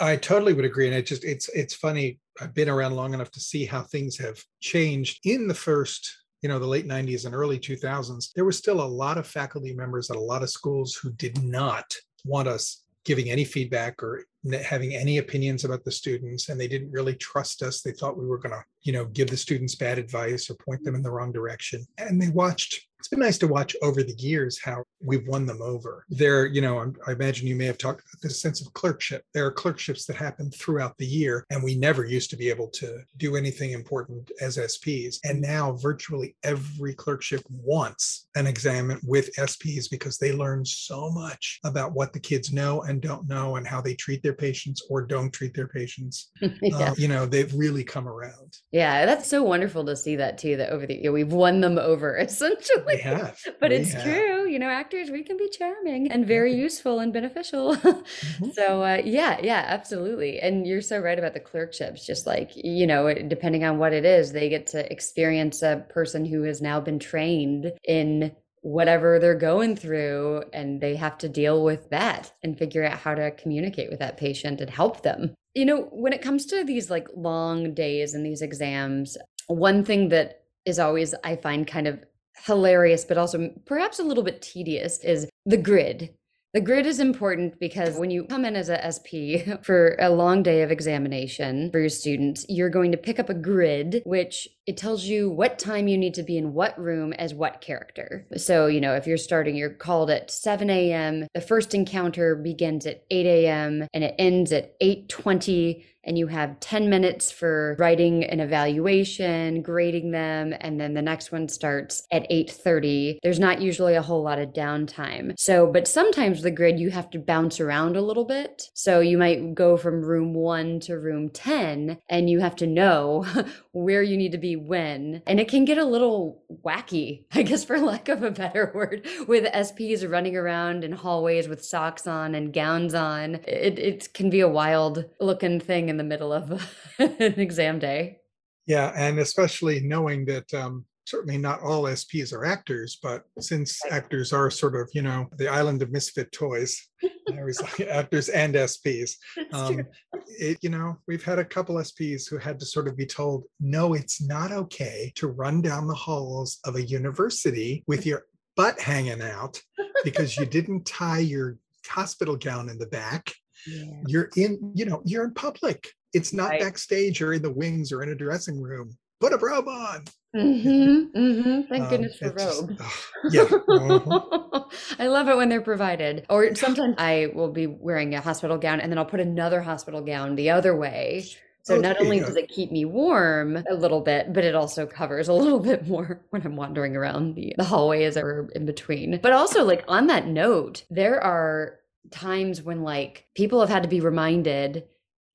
I 0.00 0.16
totally 0.16 0.52
would 0.52 0.64
agree 0.64 0.86
and 0.86 0.96
it 0.96 1.06
just 1.06 1.24
it's 1.24 1.48
it's 1.50 1.74
funny 1.74 2.18
I've 2.40 2.54
been 2.54 2.68
around 2.68 2.94
long 2.94 3.14
enough 3.14 3.30
to 3.32 3.40
see 3.40 3.64
how 3.64 3.82
things 3.82 4.16
have 4.18 4.42
changed 4.60 5.20
in 5.24 5.48
the 5.48 5.54
first 5.54 6.16
you 6.42 6.48
know 6.48 6.58
the 6.58 6.66
late 6.66 6.86
90s 6.86 7.26
and 7.26 7.34
early 7.34 7.58
2000s 7.58 8.32
there 8.34 8.44
were 8.44 8.52
still 8.52 8.80
a 8.80 8.86
lot 8.86 9.18
of 9.18 9.26
faculty 9.26 9.74
members 9.74 10.10
at 10.10 10.16
a 10.16 10.20
lot 10.20 10.42
of 10.42 10.50
schools 10.50 10.94
who 10.94 11.12
did 11.12 11.42
not 11.42 11.92
want 12.24 12.46
us 12.46 12.84
giving 13.08 13.30
any 13.30 13.44
feedback 13.44 14.02
or 14.02 14.24
having 14.62 14.94
any 14.94 15.16
opinions 15.16 15.64
about 15.64 15.82
the 15.82 15.90
students 15.90 16.50
and 16.50 16.60
they 16.60 16.68
didn't 16.68 16.92
really 16.92 17.14
trust 17.14 17.62
us. 17.62 17.80
They 17.80 17.92
thought 17.92 18.18
we 18.18 18.26
were 18.26 18.36
going 18.36 18.52
to 18.52 18.62
you 18.82 18.92
know 18.92 19.06
give 19.06 19.30
the 19.30 19.36
students 19.36 19.74
bad 19.74 19.98
advice 19.98 20.50
or 20.50 20.54
point 20.56 20.84
them 20.84 20.94
in 20.94 21.02
the 21.02 21.10
wrong 21.10 21.32
direction 21.32 21.86
and 21.96 22.20
they 22.20 22.28
watched 22.28 22.86
it's 23.08 23.16
been 23.16 23.24
nice 23.24 23.38
to 23.38 23.48
watch 23.48 23.74
over 23.80 24.02
the 24.02 24.12
years 24.18 24.60
how 24.62 24.84
we've 25.02 25.26
won 25.26 25.46
them 25.46 25.62
over. 25.62 26.04
There, 26.10 26.44
you 26.44 26.60
know, 26.60 26.92
I 27.06 27.12
imagine 27.12 27.46
you 27.46 27.56
may 27.56 27.64
have 27.64 27.78
talked 27.78 28.00
about 28.00 28.20
this 28.20 28.42
sense 28.42 28.60
of 28.60 28.70
clerkship. 28.74 29.24
There 29.32 29.46
are 29.46 29.50
clerkships 29.50 30.04
that 30.04 30.16
happen 30.16 30.50
throughout 30.50 30.94
the 30.98 31.06
year, 31.06 31.46
and 31.48 31.62
we 31.62 31.74
never 31.74 32.04
used 32.04 32.28
to 32.30 32.36
be 32.36 32.50
able 32.50 32.68
to 32.68 32.98
do 33.16 33.36
anything 33.36 33.70
important 33.70 34.30
as 34.42 34.58
SPs. 34.58 35.20
And 35.24 35.40
now 35.40 35.72
virtually 35.72 36.36
every 36.44 36.92
clerkship 36.92 37.40
wants 37.48 38.28
an 38.36 38.46
exam 38.46 39.00
with 39.02 39.34
SPs 39.36 39.88
because 39.90 40.18
they 40.18 40.32
learn 40.32 40.66
so 40.66 41.10
much 41.10 41.60
about 41.64 41.94
what 41.94 42.12
the 42.12 42.20
kids 42.20 42.52
know 42.52 42.82
and 42.82 43.00
don't 43.00 43.26
know 43.26 43.56
and 43.56 43.66
how 43.66 43.80
they 43.80 43.94
treat 43.94 44.22
their 44.22 44.34
patients 44.34 44.82
or 44.90 45.00
don't 45.00 45.32
treat 45.32 45.54
their 45.54 45.68
patients. 45.68 46.30
yeah. 46.60 46.90
uh, 46.90 46.94
you 46.98 47.08
know, 47.08 47.24
they've 47.24 47.54
really 47.54 47.84
come 47.84 48.06
around. 48.06 48.58
Yeah, 48.70 49.06
that's 49.06 49.30
so 49.30 49.42
wonderful 49.42 49.86
to 49.86 49.96
see 49.96 50.16
that 50.16 50.36
too, 50.36 50.56
that 50.58 50.70
over 50.70 50.86
the 50.86 51.00
year 51.00 51.12
we've 51.12 51.32
won 51.32 51.62
them 51.62 51.78
over 51.78 52.18
essentially. 52.28 52.97
We 52.98 53.10
have. 53.10 53.38
but 53.60 53.70
we 53.70 53.76
it's 53.76 53.92
have. 53.92 54.02
true. 54.02 54.48
You 54.48 54.58
know, 54.58 54.68
actors, 54.68 55.10
we 55.10 55.22
can 55.22 55.36
be 55.36 55.48
charming 55.48 56.10
and 56.10 56.26
very 56.26 56.54
useful 56.54 56.98
and 57.00 57.12
beneficial. 57.12 57.76
mm-hmm. 57.76 58.50
So, 58.50 58.82
uh, 58.82 59.02
yeah, 59.04 59.38
yeah, 59.42 59.64
absolutely. 59.66 60.40
And 60.40 60.66
you're 60.66 60.80
so 60.80 60.98
right 60.98 61.18
about 61.18 61.34
the 61.34 61.40
clerkships. 61.40 62.06
Just 62.06 62.26
like, 62.26 62.52
you 62.54 62.86
know, 62.86 63.12
depending 63.14 63.64
on 63.64 63.78
what 63.78 63.92
it 63.92 64.04
is, 64.04 64.32
they 64.32 64.48
get 64.48 64.66
to 64.68 64.90
experience 64.90 65.62
a 65.62 65.84
person 65.88 66.24
who 66.24 66.42
has 66.42 66.60
now 66.60 66.80
been 66.80 66.98
trained 66.98 67.72
in 67.84 68.32
whatever 68.62 69.18
they're 69.18 69.34
going 69.34 69.76
through 69.76 70.42
and 70.52 70.80
they 70.80 70.96
have 70.96 71.16
to 71.18 71.28
deal 71.28 71.62
with 71.62 71.88
that 71.90 72.32
and 72.42 72.58
figure 72.58 72.84
out 72.84 72.98
how 72.98 73.14
to 73.14 73.30
communicate 73.32 73.88
with 73.88 74.00
that 74.00 74.16
patient 74.16 74.60
and 74.60 74.68
help 74.68 75.02
them. 75.02 75.34
You 75.54 75.64
know, 75.64 75.82
when 75.92 76.12
it 76.12 76.22
comes 76.22 76.44
to 76.46 76.64
these 76.64 76.90
like 76.90 77.08
long 77.16 77.72
days 77.74 78.14
and 78.14 78.26
these 78.26 78.42
exams, 78.42 79.16
one 79.46 79.84
thing 79.84 80.08
that 80.10 80.42
is 80.64 80.78
always 80.78 81.14
I 81.24 81.36
find 81.36 81.66
kind 81.66 81.86
of 81.86 82.04
hilarious, 82.44 83.04
but 83.04 83.18
also 83.18 83.50
perhaps 83.66 83.98
a 83.98 84.04
little 84.04 84.24
bit 84.24 84.42
tedious 84.42 84.98
is 85.04 85.28
the 85.46 85.56
grid. 85.56 86.14
The 86.54 86.62
grid 86.62 86.86
is 86.86 86.98
important 86.98 87.60
because 87.60 87.98
when 87.98 88.10
you 88.10 88.24
come 88.24 88.46
in 88.46 88.56
as 88.56 88.70
a 88.70 88.80
SP 88.80 89.44
for 89.62 89.96
a 90.00 90.08
long 90.08 90.42
day 90.42 90.62
of 90.62 90.70
examination 90.70 91.70
for 91.70 91.78
your 91.78 91.90
students, 91.90 92.46
you're 92.48 92.70
going 92.70 92.90
to 92.92 92.98
pick 92.98 93.18
up 93.18 93.28
a 93.28 93.34
grid, 93.34 94.00
which 94.06 94.48
it 94.66 94.78
tells 94.78 95.04
you 95.04 95.28
what 95.28 95.58
time 95.58 95.88
you 95.88 95.98
need 95.98 96.14
to 96.14 96.22
be 96.22 96.38
in 96.38 96.54
what 96.54 96.78
room 96.80 97.12
as 97.12 97.34
what 97.34 97.60
character. 97.60 98.26
So, 98.36 98.66
you 98.66 98.80
know, 98.80 98.94
if 98.94 99.06
you're 99.06 99.18
starting, 99.18 99.56
you're 99.56 99.68
called 99.68 100.10
at 100.10 100.30
7 100.30 100.70
a.m. 100.70 101.26
The 101.34 101.42
first 101.42 101.74
encounter 101.74 102.34
begins 102.34 102.86
at 102.86 103.04
8 103.10 103.26
a.m. 103.26 103.86
and 103.92 104.02
it 104.04 104.14
ends 104.18 104.50
at 104.50 104.78
8:20 104.80 105.84
and 106.08 106.16
you 106.16 106.26
have 106.26 106.58
10 106.60 106.88
minutes 106.88 107.30
for 107.30 107.76
writing 107.78 108.24
an 108.24 108.40
evaluation, 108.40 109.60
grading 109.60 110.10
them, 110.10 110.54
and 110.60 110.80
then 110.80 110.94
the 110.94 111.02
next 111.02 111.30
one 111.30 111.48
starts 111.48 112.02
at 112.10 112.26
8:30. 112.30 113.18
There's 113.22 113.38
not 113.38 113.60
usually 113.60 113.94
a 113.94 114.02
whole 114.02 114.22
lot 114.22 114.38
of 114.38 114.54
downtime. 114.54 115.34
So, 115.38 115.70
but 115.70 115.86
sometimes 115.86 116.40
the 116.40 116.50
grid 116.50 116.80
you 116.80 116.90
have 116.90 117.10
to 117.10 117.18
bounce 117.18 117.60
around 117.60 117.94
a 117.96 118.00
little 118.00 118.24
bit. 118.24 118.70
So 118.72 119.00
you 119.00 119.18
might 119.18 119.54
go 119.54 119.76
from 119.76 120.02
room 120.02 120.32
1 120.32 120.80
to 120.80 120.98
room 120.98 121.28
10 121.28 121.98
and 122.08 122.30
you 122.30 122.40
have 122.40 122.56
to 122.56 122.66
know 122.66 123.26
where 123.82 124.02
you 124.02 124.16
need 124.16 124.32
to 124.32 124.38
be 124.38 124.56
when. 124.56 125.22
And 125.26 125.38
it 125.38 125.48
can 125.48 125.64
get 125.64 125.78
a 125.78 125.84
little 125.84 126.42
wacky, 126.64 127.24
I 127.32 127.42
guess 127.42 127.64
for 127.64 127.78
lack 127.78 128.08
of 128.08 128.22
a 128.22 128.30
better 128.30 128.72
word, 128.74 129.06
with 129.26 129.52
SPs 129.52 130.08
running 130.08 130.36
around 130.36 130.84
in 130.84 130.92
hallways 130.92 131.48
with 131.48 131.64
socks 131.64 132.06
on 132.06 132.34
and 132.34 132.52
gowns 132.52 132.94
on. 132.94 133.36
It 133.46 133.78
it 133.78 134.14
can 134.14 134.30
be 134.30 134.40
a 134.40 134.48
wild 134.48 135.04
looking 135.20 135.60
thing 135.60 135.88
in 135.88 135.96
the 135.96 136.04
middle 136.04 136.32
of 136.32 136.50
an 136.98 137.40
exam 137.40 137.78
day. 137.78 138.18
Yeah, 138.66 138.92
and 138.94 139.18
especially 139.18 139.80
knowing 139.80 140.26
that 140.26 140.52
um, 140.52 140.84
certainly 141.08 141.38
not 141.38 141.62
all 141.62 141.84
SPs 141.84 142.32
are 142.32 142.44
actors, 142.44 142.98
but 143.02 143.24
since 143.40 143.80
actors 143.90 144.32
are 144.32 144.50
sort 144.50 144.76
of, 144.76 144.90
you 144.92 145.02
know, 145.02 145.26
the 145.38 145.48
island 145.48 145.80
of 145.82 145.90
misfit 145.90 146.30
toys, 146.32 146.76
I 147.02 147.38
always 147.38 147.60
like 147.62 147.80
actors 148.00 148.28
and 148.28 148.54
SPs. 148.54 149.12
Um, 149.52 149.82
it, 150.26 150.58
you 150.60 150.68
know, 150.70 150.98
we've 151.06 151.24
had 151.24 151.38
a 151.38 151.44
couple 151.44 151.76
SPs 151.76 152.28
who 152.28 152.36
had 152.38 152.58
to 152.60 152.66
sort 152.66 152.88
of 152.88 152.96
be 152.96 153.06
told, 153.06 153.44
no, 153.60 153.94
it's 153.94 154.20
not 154.20 154.52
okay 154.52 155.12
to 155.16 155.28
run 155.28 155.62
down 155.62 155.86
the 155.86 155.94
halls 155.94 156.58
of 156.64 156.76
a 156.76 156.82
university 156.82 157.84
with 157.86 158.04
your 158.04 158.24
butt 158.56 158.78
hanging 158.80 159.22
out 159.22 159.60
because 160.04 160.36
you 160.36 160.44
didn't 160.56 160.84
tie 160.84 161.20
your 161.20 161.56
hospital 161.86 162.36
gown 162.36 162.68
in 162.68 162.78
the 162.78 162.86
back. 162.86 163.32
Yeah. 163.66 163.84
You're 164.06 164.30
in, 164.36 164.72
you 164.74 164.84
know, 164.84 165.02
you're 165.04 165.24
in 165.24 165.34
public 165.34 165.88
It's 166.12 166.32
not 166.32 166.50
Right. 166.50 166.60
backstage 166.60 167.20
or 167.22 167.32
in 167.32 167.42
the 167.42 167.52
wings 167.52 167.92
or 167.92 168.02
in 168.02 168.10
a 168.10 168.14
dressing 168.14 168.60
room. 168.60 168.96
Put 169.20 169.32
a 169.32 169.36
robe 169.36 169.66
on. 169.66 170.04
Mm-hmm, 170.36 171.18
mm-hmm. 171.18 171.60
Thank 171.68 171.84
Um, 171.84 171.90
goodness 171.90 172.16
for 172.18 172.26
it's 172.28 172.44
just- 172.44 172.60
robes. 172.62 172.80
ugh, 172.80 173.32
yeah. 173.32 173.44
mhm. 173.44 174.64
I 174.98 175.06
love 175.08 175.28
it 175.28 175.36
when 175.36 175.48
they're 175.48 175.60
provided. 175.60 176.24
Or 176.30 176.54
sometimes 176.54 176.94
I 176.98 177.30
will 177.34 177.50
be 177.50 177.66
wearing 177.66 178.14
a 178.14 178.20
hospital 178.20 178.58
gown 178.58 178.80
and 178.80 178.92
then 178.92 178.98
I'll 178.98 179.04
put 179.04 179.20
another 179.20 179.60
hospital 179.62 180.02
gown 180.02 180.36
the 180.36 180.50
other 180.50 180.76
way. 180.76 181.24
So 181.62 181.76
Oh, 181.76 181.80
not 181.80 182.00
only 182.00 182.20
does 182.20 182.36
it 182.36 182.48
keep 182.48 182.70
me 182.70 182.84
warm 182.84 183.56
a 183.68 183.74
little 183.74 184.00
bit, 184.00 184.32
but 184.32 184.44
it 184.44 184.54
also 184.54 184.86
covers 184.86 185.28
a 185.28 185.32
little 185.34 185.58
bit 185.70 185.88
more 185.88 186.20
when 186.30 186.42
I'm 186.46 186.56
wandering 186.56 186.94
around 186.96 187.34
the, 187.34 187.54
the 187.58 187.64
hallways 187.64 188.16
or 188.16 188.48
in 188.54 188.64
between. 188.66 189.18
But 189.20 189.32
also, 189.32 189.64
like 189.64 189.84
on 189.88 190.06
that 190.06 190.26
note, 190.28 190.84
there 190.90 191.22
are 191.22 191.80
times 192.10 192.62
when 192.62 192.82
like 192.82 193.26
people 193.34 193.60
have 193.60 193.68
had 193.68 193.82
to 193.82 193.88
be 193.88 194.00
reminded 194.00 194.84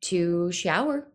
to 0.03 0.51
shower. 0.51 1.07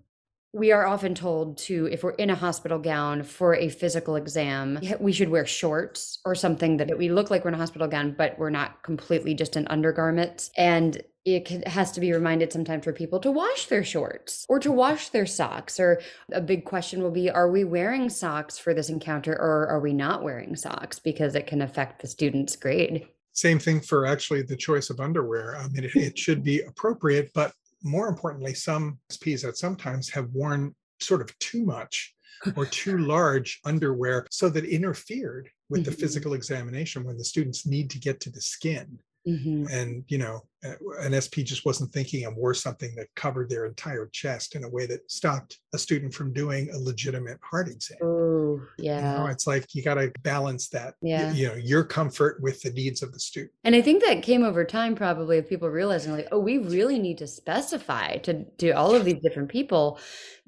We 0.54 0.72
are 0.72 0.86
often 0.86 1.14
told 1.14 1.58
to, 1.58 1.86
if 1.92 2.02
we're 2.02 2.12
in 2.12 2.30
a 2.30 2.34
hospital 2.34 2.78
gown 2.78 3.22
for 3.22 3.54
a 3.54 3.68
physical 3.68 4.16
exam, 4.16 4.80
we 4.98 5.12
should 5.12 5.28
wear 5.28 5.44
shorts 5.44 6.20
or 6.24 6.34
something 6.34 6.78
that 6.78 6.96
we 6.96 7.10
look 7.10 7.30
like 7.30 7.44
we're 7.44 7.50
in 7.50 7.54
a 7.54 7.58
hospital 7.58 7.86
gown, 7.86 8.14
but 8.16 8.38
we're 8.38 8.48
not 8.48 8.82
completely 8.82 9.34
just 9.34 9.56
in 9.56 9.66
undergarments. 9.68 10.50
And 10.56 11.02
it 11.26 11.66
has 11.68 11.92
to 11.92 12.00
be 12.00 12.12
reminded 12.12 12.50
sometimes 12.50 12.84
for 12.84 12.94
people 12.94 13.20
to 13.20 13.30
wash 13.30 13.66
their 13.66 13.84
shorts 13.84 14.46
or 14.48 14.58
to 14.60 14.72
wash 14.72 15.10
their 15.10 15.26
socks. 15.26 15.78
Or 15.78 16.00
a 16.32 16.40
big 16.40 16.64
question 16.64 17.02
will 17.02 17.10
be 17.10 17.28
Are 17.28 17.50
we 17.50 17.64
wearing 17.64 18.08
socks 18.08 18.56
for 18.56 18.72
this 18.72 18.88
encounter 18.88 19.34
or 19.34 19.66
are 19.68 19.80
we 19.80 19.92
not 19.92 20.22
wearing 20.22 20.56
socks? 20.56 20.98
Because 20.98 21.34
it 21.34 21.46
can 21.46 21.60
affect 21.60 22.00
the 22.00 22.08
student's 22.08 22.56
grade. 22.56 23.06
Same 23.32 23.58
thing 23.58 23.80
for 23.80 24.06
actually 24.06 24.42
the 24.42 24.56
choice 24.56 24.88
of 24.88 25.00
underwear. 25.00 25.56
I 25.56 25.68
mean, 25.68 25.84
it, 25.84 25.94
it 25.94 26.18
should 26.18 26.42
be 26.42 26.62
appropriate, 26.62 27.30
but 27.34 27.52
more 27.82 28.08
importantly, 28.08 28.54
some 28.54 28.98
SPs 29.10 29.42
that 29.42 29.56
sometimes 29.56 30.08
have 30.10 30.30
worn 30.30 30.74
sort 31.00 31.20
of 31.20 31.36
too 31.38 31.64
much 31.64 32.14
or 32.56 32.66
too 32.80 32.98
large 32.98 33.60
underwear 33.64 34.26
so 34.30 34.48
that 34.48 34.64
interfered 34.64 35.48
with 35.68 35.84
the 35.84 35.90
Mhm. 35.90 36.00
physical 36.00 36.34
examination 36.34 37.04
when 37.04 37.16
the 37.16 37.24
students 37.24 37.66
need 37.66 37.90
to 37.90 37.98
get 37.98 38.20
to 38.20 38.30
the 38.30 38.40
skin. 38.40 38.98
Mhm. 39.28 39.70
And, 39.70 40.04
you 40.08 40.18
know, 40.18 40.40
uh, 40.64 40.72
an 41.02 41.14
SP 41.14 41.44
just 41.44 41.64
wasn't 41.64 41.92
thinking 41.92 42.24
and 42.24 42.36
wore 42.36 42.54
something 42.54 42.92
that 42.96 43.06
covered 43.14 43.48
their 43.48 43.64
entire 43.66 44.06
chest 44.12 44.56
in 44.56 44.64
a 44.64 44.68
way 44.68 44.86
that 44.86 45.08
stopped 45.08 45.58
a 45.72 45.78
student 45.78 46.12
from 46.12 46.32
doing 46.32 46.68
a 46.70 46.78
legitimate 46.78 47.38
heart 47.42 47.68
exam. 47.68 47.98
Ooh, 48.02 48.66
You 48.78 48.86
know, 48.90 48.96
yeah. 49.26 49.30
it's 49.30 49.46
like 49.46 49.66
you 49.74 49.84
got 49.84 49.94
to 49.94 50.10
balance 50.22 50.68
that, 50.70 50.94
Yeah. 51.00 51.32
you 51.32 51.46
know, 51.46 51.54
your 51.54 51.84
comfort 51.84 52.42
with 52.42 52.60
the 52.62 52.70
needs 52.70 53.02
of 53.04 53.12
the 53.12 53.20
student. 53.20 53.52
And 53.62 53.76
I 53.76 53.82
think 53.82 54.02
that 54.04 54.22
came 54.24 54.42
over 54.42 54.64
time, 54.64 54.96
probably, 54.96 55.38
of 55.38 55.48
people 55.48 55.68
realizing, 55.70 56.10
like, 56.12 56.26
oh, 56.32 56.40
we 56.40 56.58
really 56.58 56.98
need 56.98 57.18
to 57.18 57.26
specify 57.28 58.16
to 58.18 58.44
to 58.58 58.70
all 58.72 58.94
of 58.96 59.04
these 59.04 59.20
different 59.22 59.50
people, 59.50 59.98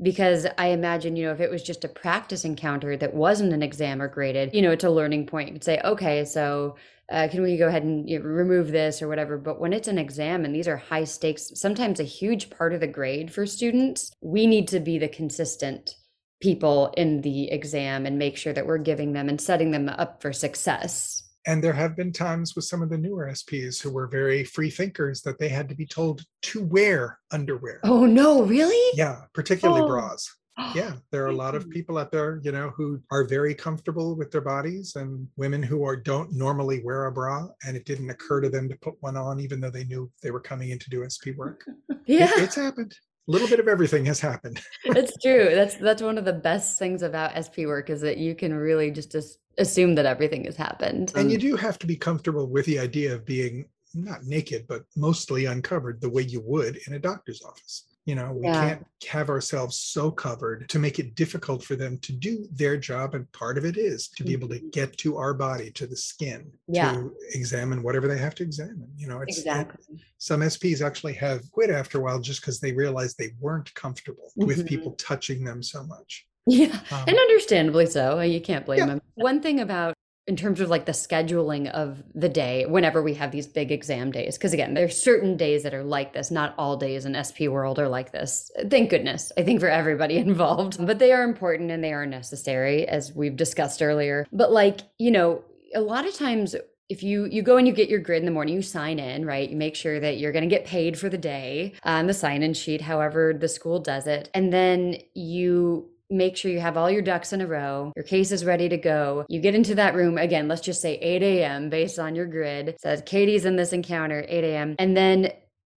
because 0.02 0.46
I 0.58 0.68
imagine, 0.68 1.14
you 1.14 1.26
know, 1.26 1.32
if 1.32 1.40
it 1.40 1.50
was 1.50 1.62
just 1.62 1.84
a 1.84 1.88
practice 1.88 2.44
encounter 2.44 2.96
that 2.96 3.14
wasn't 3.14 3.52
an 3.52 3.62
exam 3.62 4.02
or 4.02 4.08
graded, 4.08 4.54
you 4.54 4.62
know, 4.62 4.72
it's 4.72 4.82
a 4.84 4.90
learning 4.90 5.26
point. 5.26 5.49
You 5.49 5.54
could 5.54 5.64
say, 5.64 5.80
okay, 5.84 6.25
so 6.25 6.76
uh, 7.10 7.28
can 7.28 7.42
we 7.42 7.56
go 7.56 7.68
ahead 7.68 7.82
and 7.82 8.08
you 8.08 8.18
know, 8.18 8.24
remove 8.24 8.70
this 8.70 9.02
or 9.02 9.08
whatever? 9.08 9.36
But 9.36 9.60
when 9.60 9.72
it's 9.72 9.88
an 9.88 9.98
exam 9.98 10.44
and 10.44 10.54
these 10.54 10.68
are 10.68 10.76
high 10.76 11.04
stakes, 11.04 11.50
sometimes 11.54 11.98
a 12.00 12.04
huge 12.04 12.50
part 12.50 12.72
of 12.72 12.80
the 12.80 12.86
grade 12.86 13.32
for 13.32 13.46
students, 13.46 14.12
we 14.20 14.46
need 14.46 14.68
to 14.68 14.80
be 14.80 14.98
the 14.98 15.08
consistent 15.08 15.96
people 16.40 16.92
in 16.96 17.20
the 17.20 17.50
exam 17.50 18.06
and 18.06 18.18
make 18.18 18.36
sure 18.36 18.52
that 18.52 18.66
we're 18.66 18.78
giving 18.78 19.12
them 19.12 19.28
and 19.28 19.40
setting 19.40 19.70
them 19.72 19.88
up 19.88 20.22
for 20.22 20.32
success. 20.32 21.22
And 21.46 21.64
there 21.64 21.72
have 21.72 21.96
been 21.96 22.12
times 22.12 22.54
with 22.54 22.66
some 22.66 22.82
of 22.82 22.90
the 22.90 22.98
newer 22.98 23.26
SPs 23.30 23.80
who 23.80 23.90
were 23.90 24.06
very 24.06 24.44
free 24.44 24.70
thinkers 24.70 25.22
that 25.22 25.38
they 25.38 25.48
had 25.48 25.68
to 25.70 25.74
be 25.74 25.86
told 25.86 26.22
to 26.42 26.62
wear 26.62 27.18
underwear. 27.30 27.80
Oh 27.82 28.06
no, 28.06 28.42
really? 28.42 28.96
Yeah, 28.96 29.22
particularly 29.34 29.82
Oh. 29.82 29.86
bras. 29.88 30.30
Yeah, 30.74 30.94
there 31.10 31.24
are 31.24 31.28
a 31.28 31.34
lot 31.34 31.54
of 31.54 31.68
people 31.70 31.98
out 31.98 32.10
there, 32.12 32.40
you 32.42 32.52
know, 32.52 32.70
who 32.76 33.00
are 33.10 33.24
very 33.24 33.54
comfortable 33.54 34.16
with 34.16 34.30
their 34.30 34.40
bodies 34.40 34.96
and 34.96 35.26
women 35.36 35.62
who 35.62 35.84
are 35.84 35.96
don't 35.96 36.32
normally 36.32 36.82
wear 36.84 37.06
a 37.06 37.12
bra 37.12 37.48
and 37.64 37.76
it 37.76 37.84
didn't 37.84 38.10
occur 38.10 38.40
to 38.40 38.48
them 38.48 38.68
to 38.68 38.76
put 38.76 38.94
one 39.00 39.16
on 39.16 39.40
even 39.40 39.60
though 39.60 39.70
they 39.70 39.84
knew 39.84 40.10
they 40.22 40.30
were 40.30 40.40
coming 40.40 40.70
in 40.70 40.78
to 40.78 40.90
do 40.90 41.04
SP 41.08 41.34
work. 41.36 41.64
It- 41.90 41.98
Yeah, 42.06 42.30
it's 42.36 42.56
happened. 42.56 42.94
A 43.28 43.30
little 43.30 43.46
bit 43.48 43.60
of 43.60 43.68
everything 43.68 44.04
has 44.06 44.18
happened. 44.18 44.60
it's 44.84 45.16
true. 45.22 45.50
That's 45.54 45.76
that's 45.76 46.02
one 46.02 46.18
of 46.18 46.24
the 46.24 46.32
best 46.32 46.78
things 46.78 47.02
about 47.02 47.30
SP 47.38 47.58
work 47.66 47.88
is 47.90 48.00
that 48.00 48.16
you 48.18 48.34
can 48.34 48.52
really 48.52 48.90
just 48.90 49.14
as- 49.14 49.38
assume 49.58 49.94
that 49.96 50.06
everything 50.06 50.44
has 50.46 50.56
happened. 50.56 51.12
And 51.14 51.30
you 51.30 51.36
Um, 51.36 51.40
do 51.42 51.56
have 51.56 51.78
to 51.80 51.86
be 51.86 51.96
comfortable 51.96 52.46
with 52.48 52.66
the 52.66 52.78
idea 52.80 53.14
of 53.14 53.24
being 53.24 53.66
not 53.94 54.24
naked, 54.24 54.66
but 54.66 54.82
mostly 54.96 55.44
uncovered 55.44 56.00
the 56.00 56.08
way 56.10 56.22
you 56.22 56.40
would 56.40 56.78
in 56.86 56.94
a 56.94 56.98
doctor's 56.98 57.42
office. 57.42 57.86
You 58.10 58.16
know, 58.16 58.32
we 58.32 58.42
Yeah. 58.42 58.68
can't 58.68 58.86
have 59.08 59.28
ourselves 59.28 59.78
so 59.78 60.10
covered 60.10 60.68
to 60.70 60.80
make 60.80 60.98
it 60.98 61.14
difficult 61.14 61.62
for 61.62 61.76
them 61.76 61.96
to 61.98 62.10
do 62.12 62.48
their 62.50 62.76
job. 62.76 63.14
And 63.14 63.30
part 63.30 63.56
of 63.56 63.64
it 63.64 63.76
is 63.76 64.08
to 64.16 64.24
be 64.24 64.32
able 64.32 64.48
to 64.48 64.58
Mhm. 64.58 64.72
get 64.72 64.96
to 64.98 65.16
our 65.16 65.32
body, 65.32 65.70
to 65.70 65.86
the 65.86 65.96
skin, 65.96 66.50
Yeah. 66.66 66.90
to 66.94 67.14
examine 67.34 67.84
whatever 67.84 68.08
they 68.08 68.18
have 68.18 68.34
to 68.36 68.42
examine. 68.42 68.88
You 68.96 69.06
know, 69.06 69.20
it's 69.20 69.36
it- 69.38 69.42
exactly. 69.42 70.02
some 70.18 70.42
SPs 70.42 70.82
actually 70.82 71.12
have 71.14 71.48
quit 71.52 71.70
after 71.70 71.98
a 71.98 72.00
while 72.00 72.18
just 72.18 72.40
because 72.40 72.58
they 72.58 72.72
realized 72.72 73.16
they 73.16 73.30
weren't 73.38 73.72
comfortable 73.74 74.32
with 74.34 74.64
Mhm. 74.64 74.66
people 74.68 74.92
touching 74.94 75.44
them 75.44 75.62
so 75.62 75.84
much. 75.84 76.26
Yeah, 76.48 76.74
Um, 76.90 77.04
and 77.06 77.16
understandably 77.16 77.86
so. 77.86 78.18
You 78.22 78.40
can't 78.40 78.66
blame 78.66 78.78
Yeah. 78.80 78.86
them. 78.86 79.02
One 79.14 79.40
thing 79.40 79.60
about 79.60 79.94
in 80.30 80.37
terms 80.37 80.60
of 80.60 80.70
like 80.70 80.87
the 80.87 80.92
scheduling 80.92 81.68
of 81.72 82.04
the 82.14 82.28
day 82.28 82.64
whenever 82.64 83.02
we 83.02 83.14
have 83.14 83.32
these 83.32 83.49
big 83.49 83.72
exam 83.72 84.12
days. 84.12 84.38
Because 84.38 84.52
again 84.52 84.75
there's 84.75 84.96
certain 84.96 85.37
days 85.37 85.64
that 85.64 85.75
are 85.75 85.82
like 85.82 86.12
this. 86.12 86.30
Not 86.30 86.54
all 86.56 86.76
days 86.76 87.04
in 87.04 87.18
sp 87.26 87.50
world 87.50 87.80
are 87.80 87.88
like 87.88 88.12
this. 88.12 88.49
Thank 88.70 88.90
goodness 88.90 89.32
i 89.37 89.42
think 89.42 89.58
for 89.58 89.68
everybody 89.68 90.16
involved. 90.28 90.87
But 90.87 91.00
they 91.00 91.10
are 91.10 91.25
important 91.25 91.72
and 91.72 91.82
they 91.82 91.92
are 91.92 92.06
necessary 92.06 92.87
as 92.87 93.12
we've 93.12 93.34
discussed 93.34 93.82
earlier. 93.82 94.25
But 94.32 94.52
like 94.52 94.82
you 94.99 95.10
know 95.10 95.42
a 95.75 95.80
lot 95.80 96.06
of 96.06 96.14
times 96.14 96.54
if 96.88 97.02
you 97.02 97.25
you 97.25 97.42
go 97.42 97.56
and 97.56 97.66
you 97.66 97.75
get 97.75 97.88
your 97.88 97.99
grid 97.99 98.20
in 98.20 98.25
the 98.25 98.30
morning 98.30 98.54
you 98.54 98.62
sign 98.62 99.00
in 99.00 99.26
right? 99.26 99.50
You 99.50 99.56
make 99.56 99.75
sure 99.75 99.99
that 99.99 100.18
you're 100.18 100.32
going 100.32 100.49
to 100.49 100.56
get 100.56 100.64
paid 100.64 100.96
for 100.96 101.08
the 101.08 101.18
day 101.18 101.72
uh, 101.84 101.90
on 101.90 102.06
the 102.06 102.14
sign 102.14 102.44
in 102.44 102.54
sheet 102.54 102.82
however 102.82 103.34
the 103.37 103.49
school 103.49 103.80
does 103.80 104.06
it. 104.06 104.30
And 104.32 104.52
then 104.52 104.94
you 105.12 105.90
make 106.10 106.36
sure 106.36 106.50
you 106.50 106.60
have 106.60 106.76
all 106.76 106.90
your 106.90 107.02
ducks 107.02 107.32
in 107.32 107.40
a 107.40 107.46
row. 107.46 107.92
Your 107.96 108.04
case 108.04 108.32
is 108.32 108.44
ready 108.44 108.68
to 108.68 108.76
go. 108.76 109.24
You 109.28 109.40
get 109.40 109.54
into 109.54 109.74
that 109.76 109.94
room 109.94 110.18
again 110.18 110.48
let's 110.48 110.60
just 110.60 110.82
say 110.82 110.94
8 110.96 111.22
a.m 111.22 111.70
based 111.70 111.98
on 111.98 112.14
your 112.14 112.26
grid. 112.26 112.76
Says 112.80 113.02
katie's 113.06 113.44
in 113.44 113.56
this 113.56 113.72
encounter 113.72 114.24
8 114.28 114.44
a.m 114.44 114.76
and 114.78 114.96
then 114.96 115.32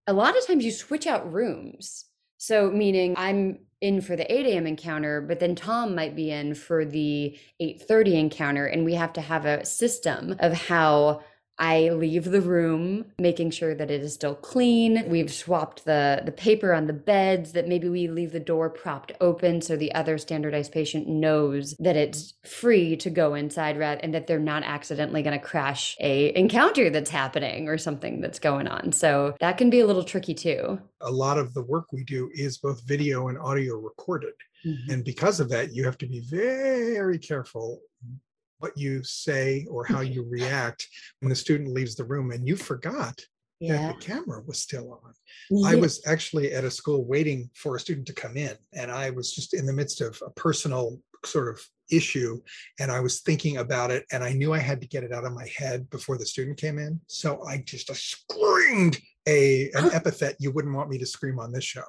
a 0.06 0.12
lot 0.12 0.36
of 0.36 0.46
times 0.46 0.64
you 0.64 0.72
switch 0.72 1.06
out 1.06 1.32
rooms. 1.32 2.06
So 2.38 2.70
meaning 2.70 3.14
i'm 3.16 3.60
in 3.80 4.00
for 4.00 4.16
the 4.16 4.30
8 4.32 4.46
a.m 4.46 4.66
encounter 4.66 5.20
but 5.20 5.40
then 5.40 5.54
tom 5.54 5.94
might 5.94 6.16
be 6.16 6.30
in 6.30 6.54
for 6.54 6.84
the 6.84 7.38
8.30 7.60 8.12
encounter 8.14 8.66
and 8.66 8.84
we 8.84 8.94
have 8.94 9.12
to 9.14 9.20
have 9.20 9.44
a 9.44 9.64
system 9.64 10.36
of 10.40 10.52
how 10.52 11.22
I 11.58 11.90
leave 11.90 12.24
the 12.24 12.40
room, 12.40 13.06
making 13.18 13.50
sure 13.50 13.74
that 13.74 13.90
it 13.90 14.02
is 14.02 14.14
still 14.14 14.34
clean. 14.34 15.04
We've 15.08 15.32
swapped 15.32 15.84
the 15.84 16.22
the 16.24 16.32
paper 16.32 16.72
on 16.72 16.86
the 16.86 16.92
beds. 16.92 17.52
That 17.52 17.68
maybe 17.68 17.88
we 17.88 18.08
leave 18.08 18.32
the 18.32 18.40
door 18.40 18.70
propped 18.70 19.12
open 19.20 19.60
so 19.60 19.76
the 19.76 19.94
other 19.94 20.18
standardized 20.18 20.72
patient 20.72 21.06
knows 21.06 21.74
that 21.78 21.96
it's 21.96 22.34
free 22.44 22.96
to 22.96 23.10
go 23.10 23.34
inside, 23.34 23.76
and 23.76 24.14
that 24.14 24.26
they're 24.26 24.38
not 24.38 24.62
accidentally 24.62 25.22
going 25.22 25.38
to 25.38 25.44
crash 25.44 25.96
a 26.00 26.36
encounter 26.36 26.90
that's 26.90 27.10
happening 27.10 27.68
or 27.68 27.78
something 27.78 28.20
that's 28.20 28.38
going 28.38 28.66
on. 28.68 28.92
So 28.92 29.34
that 29.40 29.58
can 29.58 29.70
be 29.70 29.80
a 29.80 29.86
little 29.86 30.04
tricky 30.04 30.34
too. 30.34 30.80
A 31.00 31.10
lot 31.10 31.38
of 31.38 31.54
the 31.54 31.62
work 31.62 31.92
we 31.92 32.04
do 32.04 32.30
is 32.34 32.58
both 32.58 32.86
video 32.86 33.28
and 33.28 33.38
audio 33.38 33.76
recorded. 33.76 34.34
Mm-hmm. 34.66 34.92
And 34.92 35.04
because 35.04 35.40
of 35.40 35.48
that, 35.50 35.74
you 35.74 35.84
have 35.84 35.98
to 35.98 36.06
be 36.06 36.20
very 36.20 37.18
careful 37.18 37.80
what 38.58 38.76
you 38.76 39.02
say 39.02 39.66
or 39.70 39.84
how 39.84 40.00
you 40.00 40.22
react 40.28 40.86
when 41.20 41.30
the 41.30 41.36
student 41.36 41.72
leaves 41.72 41.94
the 41.94 42.04
room 42.04 42.30
and 42.30 42.46
you 42.46 42.56
forgot 42.56 43.20
Yeah. 43.60 43.76
that 43.88 44.00
the 44.00 44.06
camera 44.06 44.42
was 44.46 44.58
still 44.60 45.00
on. 45.04 45.12
I 45.66 45.74
was 45.76 46.02
actually 46.06 46.52
at 46.52 46.64
a 46.64 46.70
school 46.70 47.04
waiting 47.04 47.50
for 47.54 47.76
a 47.76 47.80
student 47.80 48.06
to 48.08 48.12
come 48.12 48.36
in, 48.36 48.56
and 48.72 48.90
I 48.90 49.10
was 49.10 49.32
just 49.34 49.54
in 49.54 49.66
the 49.66 49.72
midst 49.72 50.00
of 50.00 50.20
a 50.26 50.30
personal 50.30 51.00
sort 51.24 51.48
of 51.48 51.60
issue, 51.90 52.40
and 52.80 52.90
I 52.90 53.00
was 53.00 53.20
thinking 53.20 53.58
about 53.58 53.90
it, 53.90 54.04
and 54.12 54.22
I 54.24 54.32
knew 54.32 54.52
I 54.52 54.58
had 54.58 54.80
to 54.80 54.86
get 54.86 55.04
it 55.04 55.12
out 55.12 55.24
of 55.24 55.32
my 55.32 55.46
head 55.56 55.88
before 55.90 56.16
the 56.18 56.26
student 56.26 56.58
came 56.58 56.78
in. 56.78 57.00
So 57.06 57.42
I 57.46 57.58
just 57.58 57.94
screamed 57.94 58.98
a 59.26 59.70
an 59.74 59.90
epithet 59.98 60.36
you 60.38 60.50
wouldn't 60.52 60.74
want 60.74 60.90
me 60.90 60.98
to 60.98 61.06
scream 61.06 61.38
on 61.38 61.52
this 61.52 61.64
show. 61.64 61.84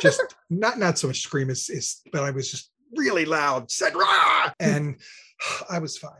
Just 0.00 0.22
not 0.48 0.78
not 0.78 0.98
so 0.98 1.06
much 1.08 1.20
scream 1.20 1.50
as, 1.50 1.68
is, 1.68 2.00
but 2.12 2.22
I 2.22 2.30
was 2.30 2.50
just 2.50 2.70
really 2.94 3.24
loud, 3.24 3.70
said 3.70 3.94
rah, 3.94 4.52
and 4.60 4.96
I 5.70 5.78
was 5.78 5.96
fine. 5.98 6.12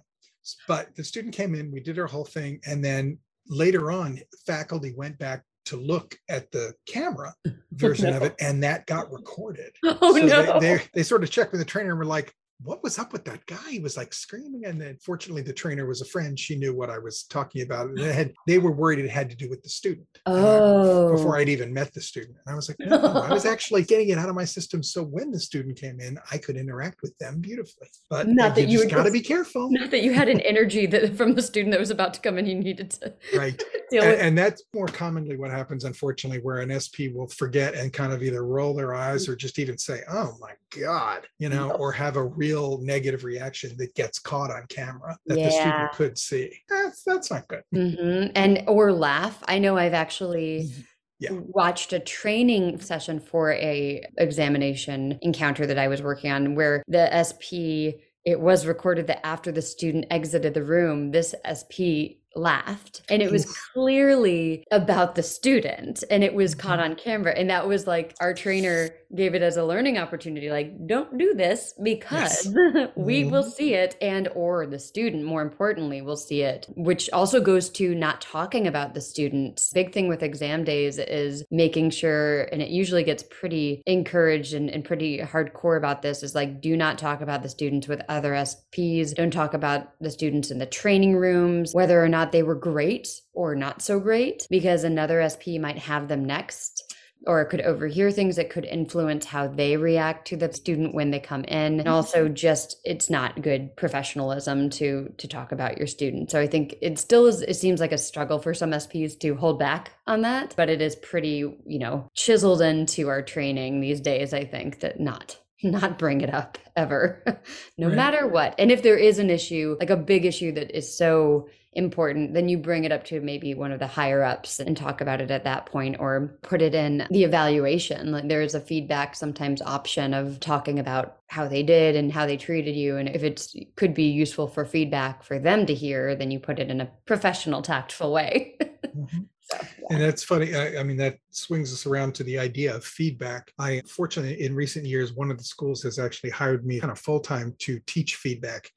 But 0.67 0.97
the 0.97 1.05
student 1.05 1.35
came 1.35 1.55
in, 1.55 1.71
we 1.71 1.81
did 1.81 1.99
our 1.99 2.07
whole 2.07 2.25
thing, 2.25 2.61
and 2.67 2.85
then 2.85 3.19
later 3.47 3.91
on, 3.91 4.21
faculty 4.47 4.93
went 4.97 5.19
back 5.19 5.45
to 5.67 5.77
look 5.77 6.17
at 6.29 6.50
the 6.50 6.75
camera 6.87 7.35
version 7.73 8.15
of 8.15 8.23
it, 8.23 8.35
and 8.41 8.62
that 8.62 8.87
got 8.87 9.12
recorded. 9.12 9.73
oh 9.85 10.17
So 10.17 10.27
no. 10.27 10.61
they, 10.61 10.77
they 10.77 10.83
they 10.95 11.03
sort 11.03 11.23
of 11.23 11.31
checked 11.31 11.53
with 11.53 11.61
the 11.61 11.65
trainer 11.65 11.91
and 11.91 11.99
were 11.99 12.05
like, 12.05 12.35
what 12.62 12.83
was 12.83 12.99
up 12.99 13.12
with 13.12 13.25
that 13.25 13.45
guy? 13.47 13.71
He 13.71 13.79
was 13.81 13.97
like 13.97 14.12
screaming. 14.12 14.64
And 14.67 14.81
then 14.81 14.97
fortunately 15.05 15.43
the 15.43 15.52
trainer 15.52 15.87
was 15.87 16.02
a 16.02 16.05
friend. 16.05 16.38
She 16.38 16.57
knew 16.57 16.75
what 16.75 16.90
I 16.90 16.99
was 16.99 17.23
talking 17.25 17.62
about. 17.62 17.87
And 17.88 17.99
they 17.99 18.12
had 18.12 18.33
they 18.47 18.59
were 18.59 18.73
worried 18.73 18.99
it 18.99 19.09
had 19.11 19.31
to 19.31 19.37
do 19.37 19.49
with 19.49 19.62
the 19.62 19.69
student. 19.69 20.07
Uh, 20.26 20.33
oh. 20.35 21.12
before 21.12 21.37
I'd 21.38 21.49
even 21.49 21.73
met 21.73 21.93
the 21.95 22.00
student. 22.00 22.37
And 22.47 22.52
I 22.52 22.57
was 22.57 22.69
like, 22.69 22.76
no, 22.81 22.99
I 23.00 23.33
was 23.33 23.47
actually 23.47 23.85
getting 23.85 24.11
it 24.11 24.19
out 24.19 24.29
of 24.29 24.35
my 24.35 24.45
system. 24.45 24.83
So 24.83 25.02
when 25.02 25.31
the 25.31 25.40
student 25.40 25.79
came 25.79 26.00
in, 26.00 26.19
I 26.31 26.38
could 26.38 26.57
interact 26.57 27.00
with 27.02 27.17
them 27.19 27.40
beautifully. 27.40 27.88
But 28.11 28.29
Not 28.29 28.55
that 28.57 28.62
you 28.69 28.79
just 28.79 28.85
would 28.87 28.95
gotta 28.95 29.11
be 29.11 29.21
careful. 29.21 29.69
Not 29.71 29.90
that 29.90 30.02
you 30.02 30.12
had 30.12 30.29
an 30.29 30.40
energy 30.40 30.87
that 30.87 31.17
from 31.17 31.35
the 31.35 31.43
student 31.43 31.73
that 31.73 31.81
was 31.81 31.90
about 31.90 32.14
to 32.14 32.21
come 32.21 32.37
in, 32.38 32.47
you 32.47 32.57
needed 32.57 32.90
to 32.90 33.14
Right. 33.35 33.62
deal 33.90 34.02
And, 34.02 34.11
with. 34.12 34.21
and 34.21 34.38
that's 34.38 34.62
more 34.75 34.87
commonly 34.87 35.37
what 35.37 35.50
happens, 35.50 35.85
unfortunately, 35.85 36.40
where 36.40 36.59
an 36.59 36.79
SP 36.79 37.09
will 37.14 37.29
forget 37.29 37.75
and 37.75 37.93
kind 37.93 38.12
of 38.12 38.23
either 38.23 38.45
roll 38.45 38.75
their 38.75 38.95
eyes 38.95 39.29
or 39.29 39.35
just 39.37 39.59
even 39.59 39.79
say, 39.79 40.00
oh 40.11 40.37
my 40.40 40.52
God, 40.79 41.26
you 41.38 41.49
know, 41.49 41.69
Yep. 41.69 41.81
or 41.81 41.93
have 41.93 42.17
a 42.17 42.23
real 42.25 42.50
negative 42.83 43.25
reaction 43.25 43.76
that 43.78 43.95
gets 43.95 44.19
caught 44.19 44.50
on 44.50 44.66
camera 44.69 45.16
that 45.26 45.37
the 45.37 45.50
student 45.50 45.92
could 45.92 46.19
see. 46.19 46.52
That's 46.69 47.02
that's 47.04 47.30
not 47.30 47.49
good. 47.49 47.62
Mhm. 47.75 48.33
And 48.35 48.62
or 48.66 48.92
laugh. 48.92 49.42
I 49.47 49.59
know 49.59 49.76
I've 49.76 49.95
actually 49.95 50.71
Yeah. 51.19 51.30
watched 51.33 51.92
a 51.92 51.99
training 52.00 52.80
session 52.80 53.21
for 53.21 53.52
a 53.52 54.02
examination 54.19 55.19
encounter 55.23 55.66
that 55.66 55.78
I 55.78 55.88
was 55.88 56.02
working 56.02 56.30
on 56.30 56.54
where 56.54 56.83
the 56.88 57.12
SP 57.14 58.00
it 58.26 58.38
was 58.38 58.66
recorded 58.66 59.07
that 59.07 59.25
after 59.26 59.50
the 59.50 59.62
student 59.62 60.04
exited 60.11 60.52
the 60.52 60.62
room, 60.62 61.11
this 61.11 61.35
SP 61.42 62.20
laughed 62.37 63.02
and 63.08 63.22
it 63.22 63.30
was 63.30 63.44
clearly 63.75 64.64
about 64.70 65.14
the 65.16 65.22
student 65.22 66.04
and 66.10 66.22
it 66.22 66.32
was 66.34 66.54
caught 66.54 66.78
Mhm. 66.78 66.84
on 66.84 66.94
camera 66.94 67.32
and 67.37 67.50
that 67.50 67.66
was 67.66 67.87
like 67.87 68.14
our 68.20 68.32
trainer 68.34 68.90
gave 69.14 69.34
it 69.34 69.42
as 69.42 69.56
a 69.56 69.64
learning 69.64 69.99
opportunity 69.99 70.49
like 70.50 70.87
don't 70.87 71.18
do 71.18 71.34
this 71.34 71.75
because 71.82 72.46
we 72.96 73.25
will 73.25 73.42
Mhm. 73.42 73.50
see 73.52 73.75
it 73.75 73.96
and 74.00 74.28
or 74.37 74.66
the 74.66 74.78
student 74.78 75.25
more 75.25 75.42
importantly 75.42 76.00
will 76.02 76.16
see 76.16 76.42
it 76.42 76.66
which 76.76 77.10
also 77.12 77.40
goes 77.40 77.68
to 77.70 77.94
not 77.94 78.20
talking 78.20 78.66
about 78.68 78.94
the 78.94 79.00
students 79.00 79.72
big 79.72 79.92
thing 79.92 80.06
with 80.06 80.22
exam 80.22 80.62
days 80.62 80.99
is 80.99 81.44
making 81.50 81.90
sure 81.90 82.42
and 82.52 82.62
it 82.62 82.68
usually 82.68 83.02
gets 83.02 83.25
pretty 83.25 83.82
encouraged 83.87 84.54
and, 84.54 84.70
and 84.70 84.84
pretty 84.84 85.18
hardcore 85.18 85.76
about 85.76 86.02
this 86.02 86.22
is 86.22 86.34
like 86.37 86.60
do 86.60 86.76
not 86.76 86.96
talk 86.96 87.20
about 87.20 87.42
the 87.42 87.49
students 87.49 87.88
with 87.88 88.00
other 88.08 88.32
sps 88.32 89.12
don't 89.14 89.32
talk 89.32 89.52
about 89.54 89.88
the 90.00 90.10
students 90.10 90.50
in 90.52 90.58
the 90.58 90.66
training 90.66 91.16
rooms 91.16 91.75
whether 91.75 92.00
or 92.02 92.08
not 92.08 92.20
they 92.27 92.43
were 92.43 92.55
great 92.55 93.09
or 93.33 93.55
not 93.55 93.83
so 93.83 93.99
great 94.00 94.47
because 94.50 94.85
another 94.85 95.27
sp 95.31 95.59
might 95.61 95.79
have 95.79 96.09
them 96.09 96.25
next 96.25 96.95
or 97.27 97.45
could 97.45 97.61
overhear 97.61 98.11
things 98.11 98.37
that 98.37 98.49
could 98.49 98.65
influence 98.65 99.27
how 99.27 99.47
they 99.47 99.77
react 99.77 100.27
to 100.29 100.39
the 100.39 100.50
student 100.55 100.95
when 100.95 101.11
they 101.11 101.21
come 101.21 101.45
in. 101.45 101.79
And 101.79 101.87
also 101.87 102.29
just 102.29 102.77
it's 102.83 103.11
not 103.11 103.43
good 103.43 103.77
professionalism 103.77 104.71
to 104.71 105.12
to 105.19 105.29
talk 105.29 105.53
about 105.53 105.77
your 105.77 105.87
student. 105.87 106.31
So 106.31 106.41
i 106.41 106.47
think 106.47 106.77
it 106.81 106.99
still 106.99 107.27
is 107.27 107.43
it 107.43 107.55
seems 107.55 107.79
like 107.79 107.93
a 107.93 107.99
struggle 107.99 108.39
for 108.39 108.55
some 108.55 108.71
sps 108.71 109.19
to 109.21 109.35
hold 109.35 109.59
back 109.59 109.93
on 110.07 110.23
that 110.23 110.55
but 110.57 110.71
it 110.71 110.81
is 110.81 110.97
pretty 110.97 111.39
you 111.67 111.79
know 111.79 112.09
chiseled 112.15 112.62
into 112.62 113.09
our 113.09 113.21
training 113.21 113.81
these 113.81 114.00
days 114.00 114.33
i 114.33 114.45
think 114.45 114.81
that 114.81 114.99
not 114.99 115.37
not 115.62 115.99
bring 115.99 116.23
it 116.23 116.33
up 116.33 116.57
ever 116.75 117.23
no 117.77 117.89
Right. 117.89 117.97
matter 117.97 118.27
what. 118.27 118.55
And 118.59 118.73
if 118.73 118.83
there 118.83 118.97
is 118.97 119.19
an 119.19 119.29
issue 119.29 119.77
like 119.79 119.91
a 119.91 119.97
big 119.97 120.25
issue 120.25 120.53
that 120.53 120.75
is 120.75 120.97
so 120.97 121.49
important, 121.73 122.35
then 122.35 122.49
you 122.49 122.59
bring 122.59 122.85
it 122.85 122.93
up 122.93 123.05
to 123.05 123.21
maybe 123.21 123.55
one 123.55 123.71
of 123.71 123.79
the 123.79 123.87
higher 123.87 124.23
ups 124.23 124.59
and 124.59 124.77
talk 124.77 125.00
about 125.00 125.21
it 125.21 125.31
at 125.31 125.45
that 125.45 125.67
point 125.67 125.97
or 126.00 126.37
put 126.43 126.62
it 126.62 126.75
in 126.75 127.07
the 127.11 127.25
evaluation. 127.25 128.11
Like 128.11 128.29
there 128.29 128.43
is 128.43 128.55
a 128.55 128.61
feedback 128.61 129.15
sometimes 129.15 129.62
option 129.62 130.12
of 130.12 130.41
talking 130.41 130.79
about 130.79 131.19
how 131.29 131.47
they 131.47 131.62
did 131.62 131.95
and 131.95 132.11
how 132.11 132.27
they 132.27 132.37
treated 132.37 132.75
you. 132.75 132.97
And 132.97 133.09
if 133.09 133.23
it's 133.23 133.54
could 133.76 133.95
be 133.95 134.09
useful 134.09 134.49
for 134.49 134.65
feedback 134.65 135.23
for 135.23 135.39
them 135.39 135.65
to 135.67 135.75
hear, 135.75 136.17
then 136.17 136.30
you 136.30 136.41
put 136.41 136.59
it 136.59 136.71
in 136.71 136.80
a 136.80 136.91
professional, 137.06 137.63
tactful 137.63 138.13
way. 138.13 138.59
Mhm. 138.97 139.26
so 139.41 139.56
yeah. 139.61 139.87
And 139.91 140.02
that's 140.02 140.25
funny. 140.25 140.54
I, 140.56 140.80
I 140.80 140.83
mean, 140.83 140.97
that 140.97 141.19
swings 141.30 141.73
us 141.73 141.87
around 141.87 142.13
to 142.17 142.25
the 142.25 142.41
idea 142.41 142.75
of 142.75 142.85
feedback. 142.85 143.52
I 143.56 143.83
fortunately, 143.87 144.45
in 144.45 144.52
recent 144.52 144.85
years, 144.85 145.13
one 145.13 145.30
of 145.30 145.39
the 145.39 145.45
schools 145.45 145.80
has 145.85 145.99
actually 146.00 146.30
hired 146.30 146.67
me 146.67 146.80
kind 146.80 146.91
of 146.91 146.99
full 146.99 147.21
time 147.21 147.54
to 147.61 147.78
teach 147.87 148.17
feedback 148.17 148.69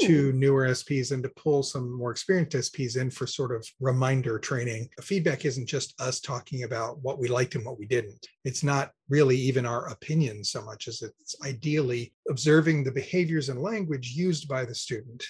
to 0.00 0.32
newer 0.32 0.66
SPs 0.68 1.12
and 1.12 1.22
to 1.22 1.28
pull 1.30 1.62
some 1.62 1.92
more 1.92 2.10
experienced 2.10 2.56
SPs 2.56 2.96
in 2.96 3.10
for 3.10 3.26
sort 3.26 3.54
of 3.54 3.66
reminder 3.80 4.38
training. 4.38 4.88
Feedback 5.00 5.44
isn't 5.44 5.66
just 5.66 6.00
us 6.00 6.20
talking 6.20 6.64
about 6.64 6.98
what 7.02 7.18
we 7.18 7.28
liked 7.28 7.54
and 7.54 7.64
what 7.64 7.78
we 7.78 7.86
didn't. 7.86 8.26
It's 8.44 8.62
not 8.62 8.90
really 9.08 9.36
even 9.36 9.66
our 9.66 9.88
opinion 9.88 10.44
so 10.44 10.62
much 10.62 10.88
as 10.88 11.02
it's 11.02 11.36
ideally 11.44 12.12
observing 12.28 12.84
the 12.84 12.92
behaviors 12.92 13.48
and 13.48 13.60
language 13.60 14.12
used 14.12 14.48
by 14.48 14.64
the 14.64 14.74
student, 14.74 15.24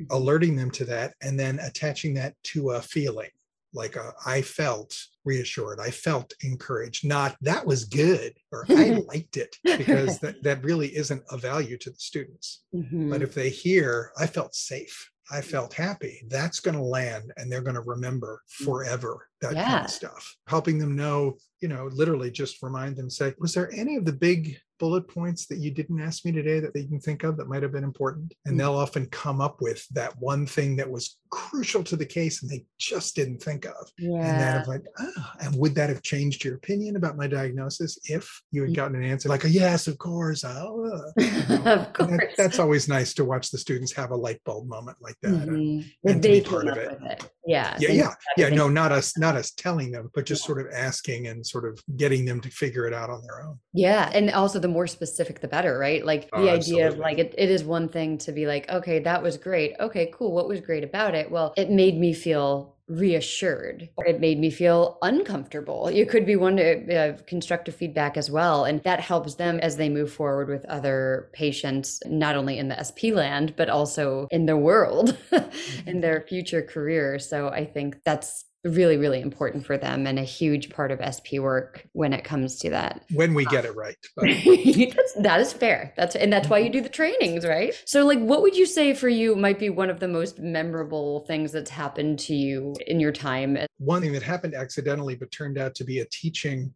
mm-hmm. 0.00 0.14
alerting 0.14 0.56
them 0.56 0.70
to 0.72 0.84
that, 0.86 1.14
and 1.22 1.38
then 1.38 1.58
attaching 1.60 2.14
that 2.14 2.34
to 2.44 2.70
a 2.72 2.82
feeling 2.82 3.30
like 3.74 3.96
a, 3.96 4.12
I 4.24 4.40
felt 4.40 4.96
reassured, 5.24 5.80
I 5.80 5.90
felt 5.90 6.32
encouraged, 6.42 7.06
not 7.06 7.36
that 7.40 7.66
was 7.66 7.84
good 7.84 8.32
or 8.52 8.66
I 8.68 8.90
liked 9.08 9.36
it, 9.36 9.56
because 9.64 10.18
that, 10.20 10.42
that 10.42 10.64
really 10.64 10.88
isn't 10.96 11.22
a 11.30 11.36
value 11.38 11.76
to 11.78 11.90
the 11.90 11.96
students. 11.98 12.62
Mhm. 12.74 13.10
But 13.10 13.22
if 13.22 13.34
they 13.34 13.50
hear, 13.50 14.10
I 14.18 14.26
felt 14.26 14.54
safe, 14.54 15.10
I 15.30 15.40
felt 15.40 15.72
happy, 15.72 16.22
that's 16.28 16.60
going 16.60 16.76
to 16.76 16.82
land 16.82 17.32
and 17.36 17.50
they're 17.50 17.62
going 17.62 17.76
to 17.76 17.80
remember 17.80 18.42
forever 18.48 19.26
that 19.40 19.54
kind 19.54 19.80
Mm. 19.80 19.84
Of 19.84 19.90
stuff. 19.90 20.36
Helping 20.46 20.78
them 20.78 20.94
know, 20.96 21.38
you 21.64 21.68
know, 21.68 21.88
literally 21.94 22.30
just 22.30 22.62
remind 22.62 22.94
them, 22.94 23.08
say, 23.08 23.32
was 23.38 23.54
there 23.54 23.72
any 23.72 23.96
of 23.96 24.04
the 24.04 24.12
big 24.12 24.58
bullet 24.78 25.08
points 25.08 25.46
that 25.46 25.56
you 25.56 25.70
didn't 25.70 25.98
ask 25.98 26.22
me 26.26 26.30
today 26.32 26.60
that 26.60 26.76
you 26.76 26.86
can 26.86 27.00
think 27.00 27.22
of 27.24 27.38
that 27.38 27.48
might 27.48 27.62
have 27.62 27.72
been 27.72 27.84
important? 27.84 28.34
And 28.44 28.54
Mm. 28.54 28.58
they'll 28.58 28.74
often 28.74 29.06
come 29.06 29.40
up 29.40 29.62
with 29.62 29.82
that 29.94 30.12
one 30.20 30.44
thing 30.44 30.76
that 30.76 30.90
was 30.90 31.16
crucial 31.30 31.82
to 31.84 31.96
the 31.96 32.04
case 32.04 32.42
and 32.42 32.50
they 32.50 32.66
just 32.78 33.16
didn't 33.16 33.38
think 33.42 33.64
of. 33.64 33.90
And 33.98 34.12
then 34.14 34.20
yeah. 34.38 34.60
I'm 34.62 34.68
like, 34.68 34.82
ah, 34.98 35.36
and 35.40 35.56
would 35.56 35.74
that 35.76 35.88
have 35.88 36.02
changed 36.02 36.44
your 36.44 36.56
opinion 36.56 36.96
about 36.96 37.16
my 37.16 37.26
diagnosis 37.28 37.98
if 38.04 38.28
you 38.50 38.60
had 38.60 38.72
Mm. 38.72 38.76
gotten 38.76 38.96
an 38.96 39.04
answer 39.04 39.30
like, 39.30 39.44
yes, 39.48 39.86
of 39.86 39.96
course. 39.96 40.44
Oh, 40.44 40.84
uh," 40.92 41.22
you 41.22 41.30
know? 41.64 41.74
of 41.76 41.92
course. 41.94 42.10
that- 42.10 42.34
that's 42.36 42.58
always 42.58 42.88
nice 42.88 43.14
to 43.14 43.24
watch 43.24 43.50
the 43.50 43.56
students 43.58 43.92
have 43.94 44.10
a 44.10 44.16
light 44.16 44.40
bulb 44.44 44.68
moment 44.68 44.98
like 45.00 45.16
that. 45.22 45.32
and- 45.32 45.48
Mhm. 45.50 45.84
That 46.02 46.12
and 46.12 46.22
to 46.22 46.28
they 46.28 46.40
be 46.40 46.46
part 46.46 46.66
of 46.68 46.76
up 46.76 46.78
it. 46.84 47.00
with 47.00 47.10
it. 47.12 47.30
Yeah. 47.46 47.76
Yeah, 47.78 47.90
yeah, 47.90 48.14
yeah. 48.36 48.48
No, 48.48 48.68
not 48.68 48.92
us, 48.92 49.18
not 49.18 49.36
us 49.36 49.50
telling 49.56 49.90
them, 49.90 50.10
but 50.14 50.26
just 50.26 50.44
sort 50.44 50.60
of 50.60 50.72
asking 50.72 51.26
and 51.26 51.46
sort 51.46 51.66
of 51.66 51.82
getting 51.96 52.24
them 52.24 52.40
to 52.40 52.50
figure 52.50 52.86
it 52.86 52.94
out 52.94 53.10
on 53.10 53.22
their 53.22 53.42
own. 53.42 53.58
Yeah, 53.72 54.10
and 54.14 54.30
also 54.30 54.58
the 54.58 54.68
more 54.68 54.86
specific, 54.86 55.40
the 55.40 55.48
better, 55.48 55.78
right? 55.78 56.04
Like 56.04 56.28
Oh, 56.32 56.42
the 56.42 56.50
idea 56.50 56.88
of 56.88 56.98
like 56.98 57.18
it, 57.18 57.34
it 57.36 57.50
is 57.50 57.64
one 57.64 57.88
thing 57.88 58.18
to 58.18 58.32
be 58.32 58.46
like, 58.46 58.68
okay, 58.70 59.00
that 59.00 59.22
was 59.22 59.36
great. 59.36 59.74
Okay, 59.80 60.10
cool. 60.14 60.32
What 60.32 60.48
was 60.48 60.60
great 60.60 60.84
about 60.84 61.14
it? 61.14 61.30
Well, 61.30 61.52
it 61.56 61.70
made 61.70 61.98
me 61.98 62.12
feel 62.14 62.73
reassured. 62.88 63.88
It 63.98 64.20
made 64.20 64.38
me 64.38 64.50
feel 64.50 64.98
uncomfortable. 65.02 65.88
It 65.88 66.08
could 66.08 66.26
be 66.26 66.36
one 66.36 66.58
uh, 66.58 67.16
constructive 67.26 67.74
feedback 67.74 68.16
as 68.16 68.30
well, 68.30 68.64
and 68.64 68.82
that 68.82 69.00
helps 69.00 69.34
them 69.34 69.58
as 69.60 69.76
they 69.76 69.88
move 69.88 70.12
forward 70.12 70.48
with 70.48 70.64
other 70.66 71.30
patients, 71.32 72.00
not 72.06 72.36
only 72.36 72.58
in 72.58 72.68
the 72.68 72.82
SP 72.82 73.12
land 73.12 73.54
but 73.56 73.70
also 73.70 74.26
in 74.30 74.46
the 74.46 74.56
world, 74.56 75.16
in 75.86 76.00
their 76.00 76.22
future 76.28 76.62
career. 76.62 77.18
So 77.18 77.48
I 77.48 77.64
think 77.64 77.98
that's 78.04 78.44
really 78.64 78.96
really 78.96 79.20
important 79.20 79.64
for 79.64 79.76
them 79.76 80.06
and 80.06 80.18
a 80.18 80.24
huge 80.24 80.70
part 80.70 80.90
of 80.90 81.00
SP 81.04 81.38
work 81.38 81.86
when 81.92 82.12
it 82.12 82.24
comes 82.24 82.56
to 82.60 82.70
that. 82.70 83.04
When 83.12 83.34
we 83.34 83.44
get 83.46 83.64
uh, 83.64 83.68
it 83.68 83.76
right. 83.76 83.96
That's, 84.96 85.12
that 85.14 85.40
is 85.40 85.52
fair. 85.52 85.92
That's 85.96 86.16
and 86.16 86.32
that's 86.32 86.48
why 86.48 86.58
you 86.58 86.70
do 86.70 86.80
the 86.80 86.88
trainings, 86.88 87.46
right? 87.46 87.74
So, 87.84 88.04
like, 88.04 88.18
what 88.18 88.42
would 88.42 88.56
you 88.56 88.66
say 88.66 88.94
for 88.94 89.08
you 89.08 89.36
might 89.36 89.58
be 89.58 89.70
one 89.70 89.90
of 89.90 90.00
the 90.00 90.08
most 90.08 90.38
memorable 90.38 91.20
things 91.26 91.52
that's 91.52 91.70
happened 91.70 92.18
to 92.20 92.34
you 92.34 92.74
in 92.86 93.00
your 93.00 93.12
time? 93.12 93.58
one 93.78 94.00
thing 94.00 94.12
that 94.12 94.22
happened 94.22 94.54
accidentally, 94.54 95.14
but 95.14 95.30
turned 95.30 95.58
out 95.58 95.74
to 95.76 95.84
be 95.84 96.00
a 96.00 96.04
teaching 96.06 96.72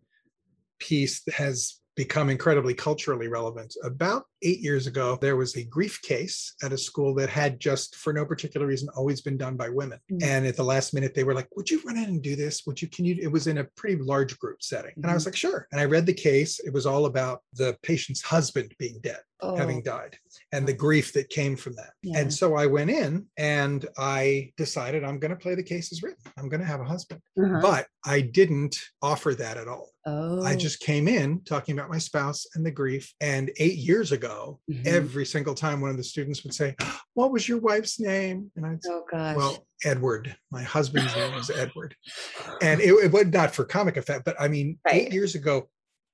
piece 0.79 1.21
that 1.21 1.35
has 1.35 1.78
become 1.99 2.31
incredibly 2.31 2.75
culturally 2.75 3.27
relevant. 3.27 3.75
About 3.83 4.23
eight 4.43 4.61
years 4.61 4.87
ago, 4.87 5.19
there 5.21 5.37
was 5.37 5.57
a 5.57 5.65
grief 5.65 6.01
case 6.03 6.55
at 6.63 6.73
a 6.73 6.79
school 6.79 7.13
that 7.17 7.29
had 7.29 7.59
just, 7.59 7.97
for 7.97 8.13
no 8.13 8.25
particular 8.25 8.69
reason, 8.69 8.89
always 8.91 9.21
been 9.21 9.37
done 9.37 9.57
by 9.57 9.69
women. 9.69 9.99
Mm. 10.13 10.23
And 10.23 10.47
at 10.47 10.57
the 10.57 10.63
last 10.63 10.95
minute, 10.95 11.13
they 11.13 11.25
were 11.25 11.35
like, 11.35 11.49
"Would 11.57 11.69
you 11.69 11.83
run 11.85 11.97
in 11.97 12.05
and 12.05 12.23
do 12.23 12.37
this? 12.37 12.63
Would 12.67 12.81
you? 12.81 12.87
Can 12.87 13.05
you?" 13.05 13.17
It 13.21 13.33
was 13.33 13.49
in 13.49 13.59
a 13.59 13.65
pretty 13.65 14.01
large 14.01 14.39
group 14.39 14.63
setting, 14.63 14.93
and 14.97 15.11
I 15.11 15.15
was 15.15 15.27
like, 15.27 15.35
"Sure." 15.35 15.67
And 15.73 15.81
I 15.81 15.87
read 15.87 16.07
the 16.07 16.15
case. 16.15 16.61
It 16.61 16.73
was 16.73 16.87
all 16.87 17.07
about 17.07 17.43
the 17.53 17.77
patient's 17.83 18.23
husband 18.23 18.73
being 18.79 19.01
dead 19.03 19.21
Oh, 19.41 19.55
having 19.57 19.83
died 19.83 20.17
and 20.53 20.67
the 20.67 20.73
grief 20.73 21.13
that 21.13 21.29
came 21.29 21.55
from 21.57 21.75
that. 21.77 21.91
Yeah. 22.03 22.19
And 22.19 22.33
so 22.35 22.57
I 22.57 22.67
went 22.67 22.91
in 22.91 23.27
and 23.39 23.87
I 23.97 24.53
decided 24.57 25.05
I'm 25.05 25.21
going 25.21 25.31
to 25.31 25.37
play 25.37 25.55
the 25.55 25.63
case 25.63 25.93
as 25.93 26.03
written. 26.03 26.19
I'm 26.37 26.49
going 26.49 26.61
to 26.61 26.67
have 26.67 26.81
a 26.81 26.85
husband. 26.85 27.21
uh-huh. 27.41 27.61
But 27.63 27.87
I 28.05 28.21
didn't 28.23 28.77
offer 29.01 29.35
that 29.37 29.57
at 29.57 29.69
all. 29.69 29.91
oh, 30.07 30.43
I 30.43 30.57
just 30.57 30.81
came 30.81 31.07
in 31.07 31.43
talking 31.45 31.79
about 31.79 31.89
my 31.91 31.99
spouse 31.99 32.47
and 32.55 32.67
the 32.67 32.71
grief. 32.73 33.13
And 33.21 33.51
eight 33.59 33.77
years 33.77 34.11
ago, 34.11 34.59
Mhm. 34.71 34.87
every 34.87 35.25
single 35.27 35.55
time 35.55 35.81
one 35.81 35.91
of 35.91 35.97
the 35.99 36.05
students 36.05 36.43
would 36.43 36.55
say, 36.55 36.75
What 37.15 37.31
was 37.33 37.49
your 37.49 37.59
wife's 37.59 38.01
name? 38.01 38.51
And 38.57 38.65
I'd 38.67 38.83
say, 38.83 38.91
oh 38.93 39.05
gosh. 39.11 39.37
Well, 39.37 39.67
Edward. 39.85 40.35
My 40.51 40.63
husband's 40.63 41.15
name 41.15 41.35
is 41.35 41.51
Edward. 41.51 41.95
And 42.63 42.81
it, 42.81 42.93
it 43.05 43.13
was 43.13 43.27
not 43.27 43.55
for 43.55 43.65
comic 43.65 43.97
effect, 43.97 44.25
but 44.25 44.35
I 44.41 44.49
mean, 44.49 44.79
Right. 44.85 45.03
eight 45.07 45.13
years 45.13 45.35
ago, 45.37 45.69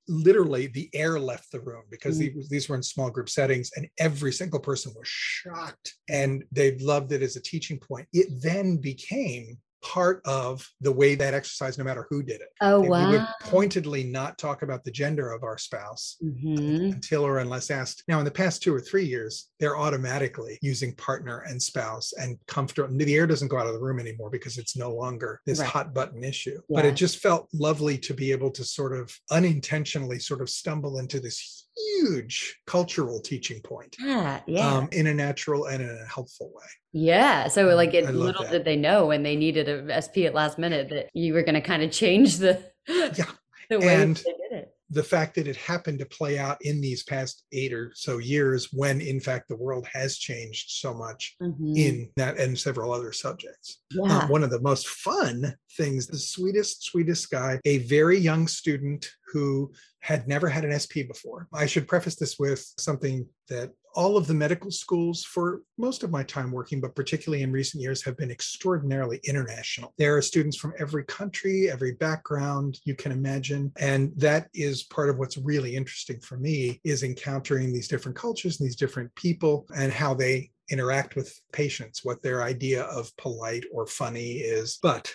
literally 0.08 0.66
the 0.66 0.90
air 0.92 1.18
left 1.18 1.50
the 1.50 1.60
room 1.60 1.82
because 1.90 2.16
Mm. 2.16 2.34
these, 2.34 2.48
these 2.48 2.68
were 2.68 2.76
in 2.76 2.82
small 2.82 3.10
group 3.10 3.28
settings 3.28 3.70
and 3.76 3.88
every 3.98 4.32
single 4.32 4.60
person 4.60 4.92
was 4.94 5.08
shocked 5.08 5.94
and 6.08 6.44
they 6.52 6.76
loved 6.78 7.12
it 7.12 7.22
as 7.22 7.36
a 7.36 7.40
teaching 7.40 7.78
point. 7.78 8.06
It 8.12 8.28
then 8.42 8.76
became 8.76 9.58
part 9.84 10.22
of 10.24 10.66
the 10.80 10.90
way 10.90 11.14
that 11.14 11.34
exercise, 11.34 11.76
no 11.76 11.84
matter 11.84 12.06
who 12.08 12.22
did 12.22 12.40
it. 12.40 12.48
Oh, 12.62 12.82
And 12.82 12.90
We 12.90 13.18
would 13.18 13.26
pointedly 13.40 14.02
not 14.02 14.38
talk 14.38 14.62
about 14.62 14.82
the 14.82 14.90
gender 14.90 15.30
of 15.30 15.42
our 15.44 15.58
spouse 15.58 16.16
Mhm. 16.24 16.94
until 16.94 17.22
or 17.24 17.38
unless 17.38 17.70
asked. 17.70 18.02
Now, 18.08 18.18
in 18.18 18.24
the 18.24 18.30
past 18.30 18.62
two 18.62 18.74
or 18.74 18.80
three 18.80 19.04
years, 19.04 19.50
they're 19.60 19.76
automatically 19.76 20.58
using 20.62 20.94
partner 20.96 21.40
and 21.40 21.62
spouse 21.62 22.12
and 22.14 22.38
comfortable. 22.46 22.96
The 22.96 23.14
air 23.14 23.26
doesn't 23.26 23.48
go 23.48 23.58
out 23.58 23.66
of 23.66 23.74
the 23.74 23.80
room 23.80 24.00
anymore 24.00 24.30
because 24.30 24.56
it's 24.56 24.76
no 24.76 24.90
longer 24.94 25.40
this 25.44 25.58
Right. 25.58 25.68
hot 25.68 25.92
button 25.94 26.24
issue. 26.24 26.60
But 26.70 26.86
it 26.86 26.94
just 26.94 27.18
felt 27.18 27.48
lovely 27.52 27.98
to 27.98 28.14
be 28.14 28.32
able 28.32 28.50
to 28.52 28.64
sort 28.64 28.94
of 28.98 29.14
unintentionally 29.30 30.18
sort 30.18 30.40
of 30.40 30.48
stumble 30.48 30.98
into 30.98 31.20
this 31.20 31.63
huge 31.76 32.58
cultural 32.66 33.20
teaching 33.20 33.60
point 33.62 33.96
Yeah, 34.00 34.40
yeah. 34.46 34.74
um, 34.76 34.88
in 34.92 35.06
a 35.06 35.14
natural 35.14 35.66
and 35.66 35.82
in 35.82 35.90
a 35.90 36.06
helpful 36.06 36.50
way. 36.54 36.66
Yeah. 36.92 37.48
So 37.48 37.66
like 37.74 37.94
it 37.94 38.04
little 38.14 38.42
that. 38.44 38.52
did 38.52 38.64
they 38.64 38.76
know 38.76 39.06
when 39.06 39.22
they 39.22 39.36
needed 39.36 39.68
a 39.68 40.02
SP 40.02 40.26
at 40.26 40.34
last 40.34 40.58
minute 40.58 40.88
that 40.90 41.08
you 41.14 41.34
were 41.34 41.42
gonna 41.42 41.60
kind 41.60 41.82
of 41.82 41.90
change 41.90 42.36
the 42.38 42.62
Yeah. 42.88 43.24
the 43.70 43.78
way 43.80 43.94
And- 44.02 44.16
they 44.16 44.22
did 44.22 44.52
it. 44.52 44.73
The 44.94 45.02
fact 45.02 45.34
that 45.34 45.48
it 45.48 45.56
happened 45.56 45.98
to 45.98 46.06
play 46.06 46.38
out 46.38 46.56
in 46.62 46.80
these 46.80 47.02
past 47.02 47.44
eight 47.52 47.72
or 47.72 47.90
so 47.94 48.18
years 48.18 48.68
when 48.72 49.00
in 49.00 49.18
fact 49.20 49.48
the 49.48 49.56
world 49.56 49.86
has 49.92 50.16
changed 50.18 50.70
so 50.70 50.94
much 50.94 51.36
Mhm. 51.42 51.76
in 51.76 52.10
that 52.16 52.38
and 52.38 52.58
several 52.58 52.92
other 52.92 53.12
subjects. 53.12 53.80
Uh, 54.00 54.26
one 54.28 54.44
of 54.44 54.50
the 54.50 54.60
most 54.60 54.86
fun 54.88 55.56
things 55.76 56.06
the 56.06 56.18
sweetest 56.18 56.84
sweetest 56.84 57.30
guy 57.30 57.60
a 57.64 57.78
very 57.78 58.18
young 58.18 58.46
student 58.46 59.04
who 59.32 59.72
had 60.00 60.28
never 60.28 60.48
had 60.48 60.64
an 60.64 60.72
sp 60.78 61.02
before. 61.08 61.48
I 61.52 61.66
should 61.66 61.88
preface 61.88 62.14
this 62.14 62.38
with 62.38 62.64
something 62.78 63.26
that 63.48 63.72
all 63.94 64.16
of 64.16 64.26
the 64.26 64.34
medical 64.34 64.70
schools 64.70 65.24
for 65.24 65.62
most 65.78 66.02
of 66.02 66.10
my 66.10 66.22
time 66.22 66.50
working 66.50 66.80
but 66.80 66.94
particularly 66.94 67.42
in 67.42 67.52
recent 67.52 67.82
years 67.82 68.02
have 68.02 68.16
been 68.16 68.30
extraordinarily 68.30 69.20
international 69.24 69.92
there 69.98 70.16
are 70.16 70.22
students 70.22 70.56
from 70.56 70.72
every 70.78 71.04
country 71.04 71.70
every 71.70 71.92
background 71.92 72.78
you 72.84 72.94
can 72.94 73.12
imagine 73.12 73.72
and 73.78 74.12
that 74.16 74.48
is 74.54 74.84
part 74.84 75.08
of 75.08 75.18
what's 75.18 75.38
really 75.38 75.74
interesting 75.76 76.20
for 76.20 76.36
me 76.36 76.80
is 76.84 77.02
encountering 77.02 77.72
these 77.72 77.88
different 77.88 78.16
cultures 78.16 78.60
and 78.60 78.66
these 78.66 78.76
different 78.76 79.14
people 79.14 79.66
and 79.76 79.92
how 79.92 80.14
they 80.14 80.50
interact 80.70 81.16
with 81.16 81.38
patients, 81.52 82.04
what 82.04 82.22
their 82.22 82.42
idea 82.42 82.84
of 82.84 83.14
polite 83.16 83.64
or 83.72 83.86
funny 83.86 84.34
is. 84.34 84.78
But 84.82 85.12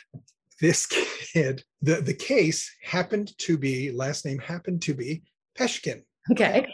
this 0.61 0.85
kid, 1.33 1.63
the, 1.81 1.95
the 1.95 2.13
case 2.13 2.71
happened 2.83 3.37
to 3.39 3.57
be, 3.57 3.91
last 3.91 4.25
name 4.25 4.39
happened 4.39 4.81
to 4.83 4.93
be 4.93 5.23
Peshkin. 5.57 6.03
Okay. 6.31 6.67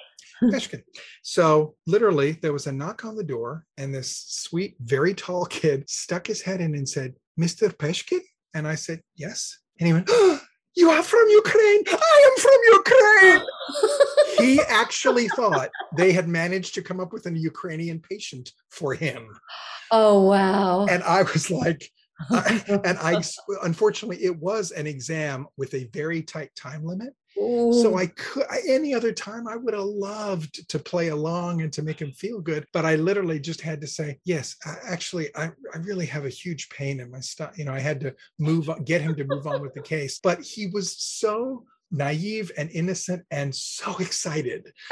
Peshkin. 0.51 0.83
So 1.23 1.75
literally, 1.87 2.33
there 2.41 2.53
was 2.53 2.67
a 2.67 2.71
knock 2.71 3.05
on 3.05 3.15
the 3.15 3.23
door, 3.23 3.65
and 3.77 3.93
this 3.93 4.23
sweet, 4.27 4.75
very 4.79 5.13
tall 5.13 5.45
kid 5.59 5.89
stuck 5.89 6.27
his 6.27 6.41
head 6.41 6.61
in 6.61 6.75
and 6.75 6.87
said, 6.87 7.13
Mr. 7.39 7.77
Peshkin? 7.77 8.21
And 8.53 8.67
I 8.67 8.75
said, 8.75 9.01
Yes. 9.15 9.59
And 9.79 9.87
he 9.87 9.93
went, 9.93 10.07
"Oh, 10.09 10.39
You 10.75 10.89
are 10.89 11.03
from 11.03 11.25
Ukraine. 11.29 11.83
I 11.87 12.17
am 12.29 12.35
from 12.41 12.59
Ukraine. 12.73 13.47
He 14.37 14.59
actually 14.67 15.27
thought 15.29 15.69
they 15.97 16.11
had 16.11 16.27
managed 16.27 16.75
to 16.75 16.81
come 16.81 16.99
up 16.99 17.13
with 17.13 17.25
a 17.25 17.31
Ukrainian 17.37 17.99
patient 18.01 18.51
for 18.69 18.93
him. 18.93 19.27
oh 19.91 20.21
wow. 20.23 20.85
And 20.87 21.01
I 21.03 21.23
was 21.23 21.49
like, 21.49 21.89
and 22.30 22.97
I 22.99 23.21
unfortunately 23.63 24.23
it 24.23 24.38
was 24.38 24.71
an 24.71 24.88
exam 24.88 25.47
with 25.58 25.73
a 25.73 25.86
very 25.93 26.21
tight 26.21 26.51
time 26.56 26.84
limit. 26.84 27.13
So 27.38 27.97
i 27.97 28.08
could 28.08 28.45
any 28.67 28.93
other 28.93 29.12
time 29.12 29.45
i 29.47 29.58
would 29.58 29.73
have 29.73 29.84
loved 29.84 30.69
to 30.69 30.80
play 30.80 31.10
along 31.10 31.62
and 31.62 31.73
to 31.73 31.82
make 31.82 32.01
him 32.01 32.12
feel 32.13 32.39
good 32.39 32.65
but 32.71 32.86
i 32.86 32.95
literally 32.95 33.39
just 33.39 33.60
had 33.60 33.82
to 33.82 33.88
say 33.88 34.17
yes 34.23 34.56
I, 34.65 34.75
actually 34.86 35.36
I, 35.36 35.51
I 35.73 35.78
really 35.80 36.06
have 36.06 36.25
a 36.25 36.30
huge 36.30 36.69
pain 36.69 37.01
in 37.01 37.12
my 37.12 37.19
stomach 37.19 37.58
you 37.58 37.65
know 37.65 37.73
i 37.73 37.80
had 37.80 37.99
to 38.01 38.15
move 38.39 38.69
on 38.69 38.84
get 38.84 39.01
him 39.01 39.15
to 39.15 39.25
move 39.25 39.47
on 39.47 39.62
with 39.62 39.73
the 39.73 39.82
case 39.82 40.19
but 40.23 40.41
he 40.41 40.67
was 40.67 40.97
so 40.97 41.65
naive 41.91 42.51
and 42.58 42.69
innocent 42.71 43.23
and 43.32 43.54
so 43.54 43.97
excited. 43.97 44.71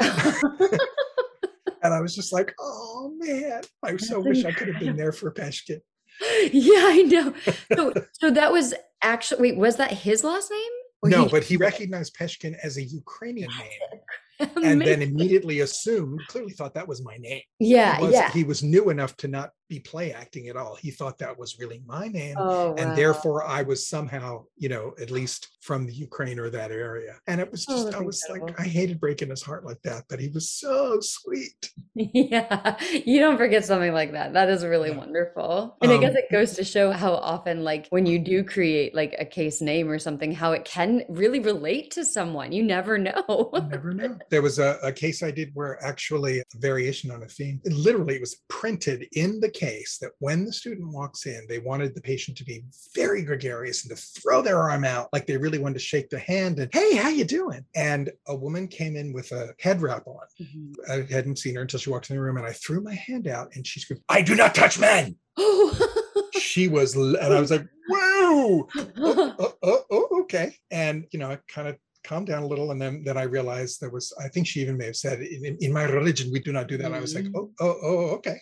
And 1.82 1.92
i 1.92 2.00
was 2.00 2.14
just 2.14 2.32
like 2.32 2.54
oh 2.58 3.12
man 3.18 3.60
i 3.82 3.94
so 3.98 4.18
wish 4.18 4.46
i 4.46 4.52
could 4.52 4.68
have 4.68 4.80
been 4.80 4.96
there 4.96 5.12
for 5.12 5.30
peshkin 5.30 5.82
yeah, 6.52 6.84
I 6.86 7.02
know. 7.02 7.34
So 7.76 7.92
so 8.12 8.30
that 8.30 8.52
was 8.52 8.74
actually 9.02 9.52
wait, 9.52 9.58
was 9.58 9.76
that 9.76 9.90
his 9.90 10.24
last 10.24 10.50
name? 10.50 10.72
Or 11.02 11.10
no 11.10 11.24
he 11.24 11.30
but 11.30 11.44
he 11.44 11.56
recognized 11.58 12.14
peshkin 12.14 12.56
as 12.62 12.78
a 12.78 12.82
ukrainian 12.82 13.50
name 13.58 14.50
and 14.64 14.80
then 14.80 15.02
immediately 15.02 15.60
assumed 15.60 16.18
clearly 16.28 16.52
thought 16.52 16.72
that 16.72 16.88
was 16.88 17.04
my 17.04 17.18
name 17.18 17.42
yeah, 17.58 18.00
was, 18.00 18.12
yeah. 18.12 18.30
he 18.32 18.42
was 18.42 18.62
new 18.62 18.88
enough 18.88 19.14
to 19.18 19.28
not 19.28 19.50
be 19.68 19.80
play 19.80 20.12
acting 20.12 20.48
at 20.48 20.56
all 20.56 20.74
he 20.76 20.90
thought 20.90 21.18
that 21.18 21.38
was 21.38 21.58
really 21.58 21.82
my 21.86 22.06
name 22.08 22.36
Oh, 22.38 22.74
and 22.76 22.90
wow. 22.90 22.94
therefore 22.94 23.44
i 23.44 23.62
was 23.62 23.88
somehow 23.88 24.44
you 24.56 24.68
know 24.68 24.94
at 25.00 25.10
least 25.10 25.48
from 25.60 25.86
the 25.86 25.92
ukraine 25.92 26.38
or 26.38 26.50
that 26.50 26.70
area 26.70 27.16
and 27.26 27.40
it 27.40 27.50
was 27.50 27.64
Oh, 27.68 27.74
just 27.74 27.84
that's 27.86 27.96
i 27.96 28.00
was 28.00 28.28
like, 28.28 28.42
I 28.58 28.64
hated 28.64 29.00
breaking 29.00 29.30
his 29.30 29.42
heart 29.42 29.64
like 29.64 29.80
that 29.82 30.04
but 30.08 30.20
he 30.20 30.28
was 30.28 30.50
so 30.50 31.00
sweet 31.00 31.70
Yeah, 31.94 32.76
you 33.04 33.20
don't 33.20 33.36
forget 33.36 33.64
something 33.64 33.92
like 33.92 34.12
that. 34.12 34.32
That 34.32 34.50
is 34.50 34.64
really 34.64 34.90
Yeah. 34.90 34.96
wonderful. 34.98 35.76
And 35.82 35.92
I 35.92 35.96
guess 35.96 36.14
Um, 36.14 36.16
it 36.16 36.30
goes 36.30 36.54
to 36.54 36.64
show 36.64 36.90
how 36.90 37.14
often, 37.14 37.62
like, 37.64 37.86
when 37.90 38.04
you 38.06 38.18
do 38.18 38.42
create 38.44 38.94
like 38.94 39.14
a 39.18 39.24
case 39.24 39.60
name 39.60 39.88
or 39.88 39.98
something, 39.98 40.32
how 40.32 40.52
it 40.52 40.64
can 40.64 41.04
really 41.08 41.40
relate 41.40 41.90
to 41.92 42.04
someone. 42.04 42.52
You 42.52 42.62
never 42.64 42.98
know. 43.08 43.50
Never 43.70 43.92
know. 43.94 44.18
There 44.30 44.42
was 44.42 44.58
a, 44.58 44.78
a 44.82 44.92
case 44.92 45.22
I 45.22 45.30
did 45.30 45.50
where 45.54 45.82
actually 45.84 46.40
a 46.40 46.44
variation 46.56 47.10
on 47.10 47.22
a 47.22 47.26
theme, 47.28 47.60
literally 47.64 48.16
it 48.16 48.20
was 48.20 48.42
printed 48.48 49.06
in 49.12 49.40
the 49.40 49.50
case 49.50 49.63
that 50.00 50.12
when 50.18 50.44
the 50.44 50.52
student 50.52 50.92
walks 50.92 51.26
in, 51.26 51.46
they 51.48 51.58
wanted 51.58 51.94
the 51.94 52.00
patient 52.00 52.36
to 52.38 52.44
be 52.44 52.64
very 52.94 53.22
gregarious 53.22 53.84
and 53.84 53.96
to 53.96 54.02
throw 54.20 54.42
their 54.42 54.58
arm 54.58 54.84
out 54.84 55.08
like 55.12 55.26
they 55.26 55.36
really 55.36 55.58
wanted 55.58 55.74
to 55.74 55.80
shake 55.80 56.10
the 56.10 56.18
hand 56.18 56.58
and, 56.58 56.72
hey, 56.72 56.96
how 56.96 57.08
you 57.08 57.24
doing? 57.24 57.64
And 57.74 58.10
a 58.26 58.34
woman 58.34 58.68
came 58.68 58.96
in 58.96 59.12
with 59.12 59.32
a 59.32 59.54
head 59.60 59.80
wrap 59.80 60.06
on. 60.06 60.26
Mhm. 60.40 60.74
I 60.88 61.12
hadn't 61.12 61.38
seen 61.38 61.54
her 61.56 61.62
until 61.62 61.80
she 61.80 61.90
walked 61.90 62.10
in 62.10 62.16
the 62.16 62.22
room 62.22 62.36
and 62.36 62.46
I 62.46 62.52
threw 62.52 62.80
my 62.80 62.94
hand 62.94 63.26
out 63.26 63.48
and 63.54 63.66
she 63.66 63.80
screamed, 63.80 64.02
I 64.08 64.22
do 64.22 64.34
not 64.34 64.54
touch 64.54 64.78
men. 64.78 65.16
Oh. 65.36 65.90
She 66.38 66.68
was, 66.68 66.94
and 66.94 67.16
I 67.16 67.40
was 67.40 67.50
like, 67.50 67.66
whoa 67.88 68.68
oh, 68.98 69.54
oh, 69.62 69.84
oh, 69.90 70.20
okay. 70.22 70.54
And 70.70 71.06
you 71.10 71.18
know, 71.18 71.30
I 71.30 71.38
kind 71.48 71.68
of 71.68 71.76
calmed 72.04 72.26
down 72.26 72.42
a 72.42 72.46
little, 72.46 72.70
and 72.70 72.80
then 72.80 73.02
then 73.04 73.16
I 73.16 73.22
realized 73.22 73.80
there 73.80 73.90
was. 73.90 74.12
I 74.22 74.28
think 74.28 74.46
she 74.46 74.60
even 74.60 74.76
may 74.76 74.86
have 74.86 74.96
said, 74.96 75.20
"In, 75.20 75.56
in- 75.60 75.72
my 75.72 75.84
religion, 75.84 76.30
we 76.30 76.38
do 76.40 76.52
not 76.52 76.68
do 76.68 76.76
that." 76.76 76.92
I 76.92 77.00
was 77.00 77.14
like, 77.14 77.24
Mm. 77.24 77.34
oh, 77.34 77.50
oh, 77.60 77.76
oh, 77.82 78.06
okay. 78.16 78.38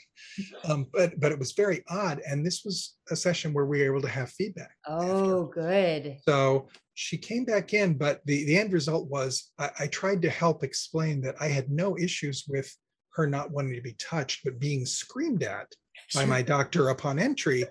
Um, 0.64 0.86
but 0.92 1.18
but 1.18 1.32
it 1.32 1.38
was 1.38 1.52
very 1.52 1.82
odd, 1.88 2.20
and 2.26 2.44
this 2.44 2.62
was 2.64 2.96
a 3.10 3.16
session 3.16 3.52
where 3.54 3.64
we 3.64 3.78
were 3.80 3.86
able 3.92 4.02
to 4.02 4.08
have 4.08 4.30
feedback. 4.30 4.72
Oh, 4.86 5.44
good. 5.44 6.18
So 6.28 6.68
she 6.94 7.16
came 7.16 7.44
back 7.44 7.72
in, 7.72 7.94
but 7.96 8.20
the 8.26 8.44
the 8.44 8.58
end 8.58 8.72
result 8.72 9.08
was 9.08 9.50
I, 9.58 9.70
I 9.80 9.86
tried 9.86 10.20
to 10.22 10.30
help 10.30 10.62
explain 10.64 11.20
that 11.22 11.36
I 11.40 11.48
had 11.48 11.70
no 11.70 11.96
issues 11.96 12.44
with 12.48 12.70
her 13.14 13.26
not 13.26 13.50
wanting 13.50 13.74
to 13.74 13.82
be 13.82 13.94
touched, 13.94 14.42
but 14.44 14.58
being 14.58 14.84
screamed 14.86 15.42
at 15.42 15.68
by 16.14 16.24
my 16.34 16.42
doctor 16.42 16.88
upon 16.88 17.18
entry 17.18 17.64